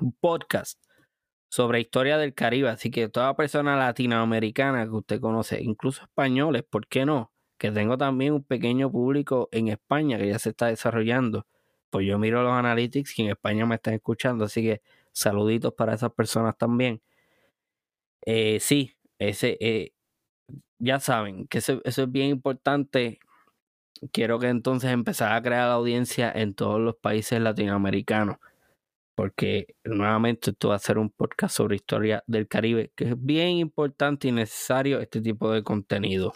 un 0.00 0.12
podcast 0.20 0.83
sobre 1.54 1.78
historia 1.80 2.18
del 2.18 2.34
Caribe. 2.34 2.68
Así 2.68 2.90
que 2.90 3.08
toda 3.08 3.36
persona 3.36 3.76
latinoamericana 3.76 4.86
que 4.86 4.90
usted 4.90 5.20
conoce, 5.20 5.62
incluso 5.62 6.02
españoles, 6.02 6.64
¿por 6.68 6.88
qué 6.88 7.06
no? 7.06 7.32
Que 7.58 7.70
tengo 7.70 7.96
también 7.96 8.32
un 8.34 8.42
pequeño 8.42 8.90
público 8.90 9.48
en 9.52 9.68
España 9.68 10.18
que 10.18 10.26
ya 10.26 10.40
se 10.40 10.50
está 10.50 10.66
desarrollando. 10.66 11.46
Pues 11.90 12.08
yo 12.08 12.18
miro 12.18 12.42
los 12.42 12.52
analytics 12.52 13.16
y 13.20 13.22
en 13.22 13.30
España 13.30 13.66
me 13.66 13.76
están 13.76 13.94
escuchando. 13.94 14.46
Así 14.46 14.62
que 14.62 14.82
saluditos 15.12 15.72
para 15.74 15.94
esas 15.94 16.12
personas 16.12 16.58
también. 16.58 17.00
Eh, 18.26 18.58
sí, 18.58 18.96
ese, 19.20 19.56
eh, 19.60 19.92
ya 20.80 20.98
saben 20.98 21.46
que 21.46 21.58
eso, 21.58 21.80
es 21.84 22.10
bien 22.10 22.30
importante. 22.30 23.20
Quiero 24.12 24.40
que 24.40 24.48
entonces 24.48 24.90
empezar 24.90 25.32
a 25.32 25.42
crear 25.42 25.70
audiencia 25.70 26.32
en 26.34 26.54
todos 26.54 26.80
los 26.80 26.96
países 26.96 27.40
latinoamericanos, 27.40 28.38
porque 29.14 29.76
nuevamente 29.84 30.50
esto 30.50 30.70
va 30.70 30.76
a 30.76 30.78
ser 30.78 30.98
un 30.98 31.10
podcast 31.10 31.56
sobre 31.56 31.76
historia 31.76 32.22
del 32.26 32.48
Caribe, 32.48 32.92
que 32.96 33.04
es 33.04 33.14
bien 33.16 33.50
importante 33.58 34.28
y 34.28 34.32
necesario 34.32 35.00
este 35.00 35.20
tipo 35.20 35.50
de 35.52 35.62
contenido. 35.62 36.32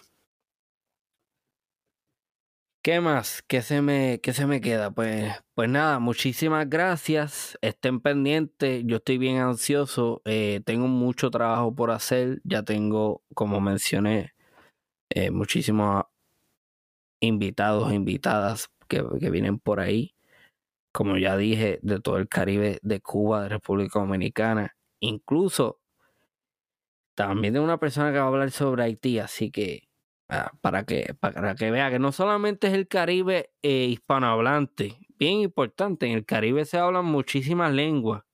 ¿Qué 2.82 3.00
más? 3.00 3.42
¿Qué 3.42 3.60
se 3.60 3.82
me, 3.82 4.20
qué 4.22 4.32
se 4.32 4.46
me 4.46 4.60
queda? 4.60 4.90
Pues, 4.90 5.32
pues 5.54 5.68
nada, 5.68 5.98
muchísimas 5.98 6.68
gracias. 6.70 7.58
Estén 7.60 8.00
pendientes. 8.00 8.82
Yo 8.86 8.96
estoy 8.96 9.18
bien 9.18 9.38
ansioso. 9.38 10.22
Eh, 10.24 10.60
tengo 10.64 10.86
mucho 10.86 11.30
trabajo 11.30 11.74
por 11.74 11.90
hacer. 11.90 12.40
Ya 12.44 12.62
tengo, 12.62 13.22
como 13.34 13.60
mencioné, 13.60 14.32
eh, 15.10 15.30
muchísimos 15.30 16.04
invitados 17.20 17.92
invitadas 17.92 18.68
que, 18.88 19.04
que 19.20 19.30
vienen 19.30 19.58
por 19.58 19.80
ahí. 19.80 20.14
Como 20.98 21.16
ya 21.16 21.36
dije, 21.36 21.78
de 21.82 22.00
todo 22.00 22.18
el 22.18 22.28
Caribe, 22.28 22.78
de 22.82 23.00
Cuba, 23.00 23.42
de 23.44 23.48
República 23.50 24.00
Dominicana. 24.00 24.76
Incluso 25.00 25.80
también 27.14 27.54
de 27.54 27.60
una 27.60 27.78
persona 27.78 28.10
que 28.12 28.18
va 28.18 28.24
a 28.24 28.28
hablar 28.28 28.50
sobre 28.50 28.82
Haití. 28.82 29.18
Así 29.18 29.50
que 29.50 29.88
Ah, 30.30 30.52
para 30.60 30.84
que, 30.84 31.14
para 31.20 31.54
que 31.54 31.70
vea 31.70 31.90
que 31.90 31.98
no 31.98 32.12
solamente 32.12 32.66
es 32.66 32.74
el 32.74 32.86
Caribe 32.86 33.50
eh, 33.62 33.86
hispanohablante, 33.86 34.98
bien 35.18 35.40
importante, 35.40 36.04
en 36.06 36.12
el 36.12 36.26
Caribe 36.26 36.66
se 36.66 36.76
hablan 36.78 37.06
muchísimas 37.06 37.72
lenguas 37.72 38.24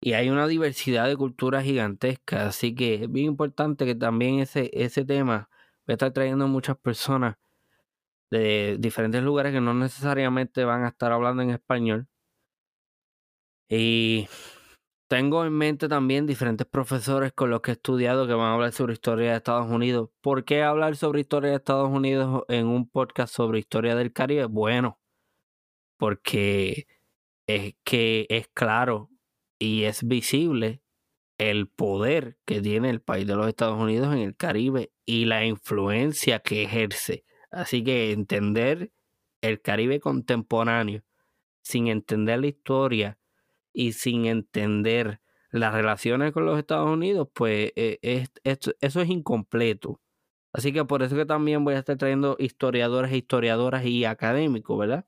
y 0.00 0.14
hay 0.14 0.30
una 0.30 0.48
diversidad 0.48 1.06
de 1.06 1.16
culturas 1.16 1.64
gigantesca, 1.64 2.46
así 2.48 2.74
que 2.74 3.04
es 3.04 3.12
bien 3.12 3.26
importante 3.26 3.86
que 3.86 3.94
también 3.94 4.40
ese, 4.40 4.68
ese 4.74 5.04
tema 5.04 5.48
va 5.88 5.90
a 5.90 5.92
estar 5.92 6.12
trayendo 6.12 6.48
muchas 6.48 6.76
personas 6.76 7.36
de 8.30 8.76
diferentes 8.80 9.22
lugares 9.22 9.52
que 9.52 9.60
no 9.60 9.74
necesariamente 9.74 10.64
van 10.64 10.84
a 10.84 10.88
estar 10.88 11.12
hablando 11.12 11.42
en 11.42 11.50
español. 11.50 12.08
Y 13.68 14.28
tengo 15.08 15.44
en 15.44 15.52
mente 15.52 15.88
también 15.88 16.26
diferentes 16.26 16.66
profesores 16.66 17.32
con 17.32 17.50
los 17.50 17.60
que 17.60 17.72
he 17.72 17.74
estudiado 17.74 18.26
que 18.26 18.34
van 18.34 18.48
a 18.48 18.54
hablar 18.54 18.72
sobre 18.72 18.94
historia 18.94 19.30
de 19.30 19.36
Estados 19.36 19.70
Unidos. 19.70 20.10
¿Por 20.20 20.44
qué 20.44 20.62
hablar 20.62 20.96
sobre 20.96 21.20
historia 21.20 21.50
de 21.50 21.56
Estados 21.56 21.90
Unidos 21.90 22.44
en 22.48 22.66
un 22.66 22.88
podcast 22.88 23.34
sobre 23.34 23.58
historia 23.60 23.94
del 23.96 24.12
Caribe? 24.12 24.46
Bueno, 24.46 24.98
porque 25.98 26.86
es 27.46 27.74
que 27.84 28.26
es 28.30 28.48
claro 28.54 29.10
y 29.58 29.84
es 29.84 30.06
visible 30.06 30.82
el 31.38 31.68
poder 31.68 32.38
que 32.46 32.60
tiene 32.60 32.90
el 32.90 33.00
país 33.02 33.26
de 33.26 33.36
los 33.36 33.48
Estados 33.48 33.80
Unidos 33.80 34.14
en 34.14 34.20
el 34.20 34.36
Caribe 34.36 34.92
y 35.06 35.26
la 35.26 35.44
influencia 35.44 36.40
que 36.40 36.64
ejerce. 36.64 37.24
Así 37.54 37.84
que 37.84 38.12
entender 38.12 38.92
el 39.40 39.60
Caribe 39.60 40.00
contemporáneo 40.00 41.02
sin 41.62 41.88
entender 41.88 42.40
la 42.40 42.48
historia 42.48 43.18
y 43.72 43.92
sin 43.92 44.26
entender 44.26 45.20
las 45.50 45.72
relaciones 45.72 46.32
con 46.32 46.44
los 46.46 46.58
Estados 46.58 46.90
Unidos, 46.90 47.28
pues 47.32 47.72
eh, 47.76 48.26
eso 48.42 48.74
es 48.80 49.08
incompleto. 49.08 50.00
Así 50.52 50.72
que 50.72 50.84
por 50.84 51.02
eso 51.02 51.16
que 51.16 51.26
también 51.26 51.64
voy 51.64 51.74
a 51.74 51.78
estar 51.78 51.96
trayendo 51.96 52.36
historiadores 52.38 53.12
e 53.12 53.16
historiadoras 53.16 53.84
y 53.84 54.04
académicos, 54.04 54.78
¿verdad? 54.78 55.06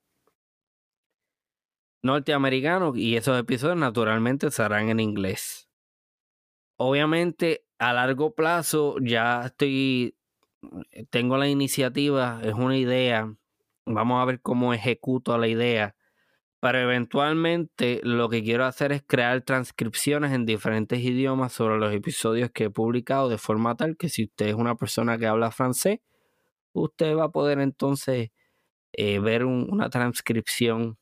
Norteamericanos 2.03 2.97
y 2.97 3.17
esos 3.17 3.39
episodios 3.39 3.77
naturalmente 3.77 4.51
serán 4.51 4.89
en 4.89 5.01
inglés. 5.01 5.69
Obviamente 6.77 7.67
a 7.79 7.93
largo 7.93 8.35
plazo 8.35 8.97
ya 9.01 9.47
estoy, 9.47 10.16
tengo 11.11 11.37
la 11.37 11.49
iniciativa, 11.49 12.41
es 12.43 12.55
una 12.55 12.77
idea, 12.77 13.35
vamos 13.87 14.23
a 14.23 14.25
ver 14.25 14.41
cómo 14.41 14.75
ejecuto 14.75 15.37
la 15.39 15.49
idea 15.49 15.97
pero 16.61 16.81
eventualmente 16.81 18.01
lo 18.03 18.29
que 18.29 18.43
quiero 18.43 18.65
hacer 18.65 18.93
es 18.93 19.03
crear 19.07 19.43
transcripciones 19.43 20.33
en 20.33 20.47
diferentes 20.47 21.01
idiomas 21.01 21.53
sobre 21.53 21.79
los 21.79 21.95
episodios 21.95 22.51
que 22.51 22.65
he 22.65 22.71
publicado 22.71 23.29
de 23.29 23.39
forma 23.39 23.77
tal 23.77 23.97
que 23.97 24.09
si 24.09 24.25
usted 24.25 24.49
es 24.49 24.55
una 24.55 24.75
persona 24.75 25.19
que 25.19 25.27
habla 25.29 25.53
francés, 25.53 26.01
usted 26.73 27.17
va 27.17 27.27
a 27.27 27.31
poder 27.31 27.61
entonces 27.61 28.31
eh, 28.93 29.19
ver 29.21 29.45
una 29.45 29.91
transcripción 29.91 30.99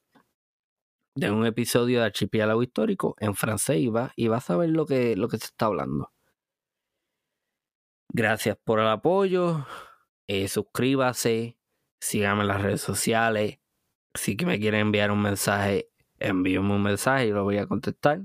de 1.16 1.30
un 1.30 1.46
episodio 1.46 2.00
de 2.00 2.06
Archipiélago 2.06 2.62
Histórico 2.62 3.16
en 3.20 3.34
francés 3.34 3.78
y 3.78 3.88
va, 3.88 4.12
y 4.16 4.28
va 4.28 4.38
a 4.38 4.40
saber 4.40 4.70
lo 4.70 4.86
que, 4.86 5.16
lo 5.16 5.28
que 5.28 5.38
se 5.38 5.46
está 5.46 5.66
hablando. 5.66 6.13
Gracias 8.14 8.56
por 8.64 8.80
el 8.80 8.86
apoyo. 8.88 9.66
Eh, 10.26 10.48
suscríbase. 10.48 11.58
Síganme 12.00 12.42
en 12.42 12.48
las 12.48 12.62
redes 12.62 12.80
sociales 12.80 13.58
si 14.14 14.36
me 14.46 14.58
quieren 14.58 14.80
enviar 14.80 15.10
un 15.10 15.20
mensaje, 15.20 15.90
envíenme 16.18 16.74
un 16.74 16.82
mensaje 16.82 17.26
y 17.26 17.30
lo 17.30 17.44
voy 17.44 17.58
a 17.58 17.66
contestar. 17.66 18.22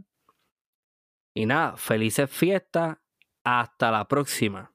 Y 1.33 1.45
nada, 1.45 1.77
felices 1.77 2.29
fiestas. 2.29 2.97
Hasta 3.43 3.89
la 3.89 4.07
próxima. 4.07 4.73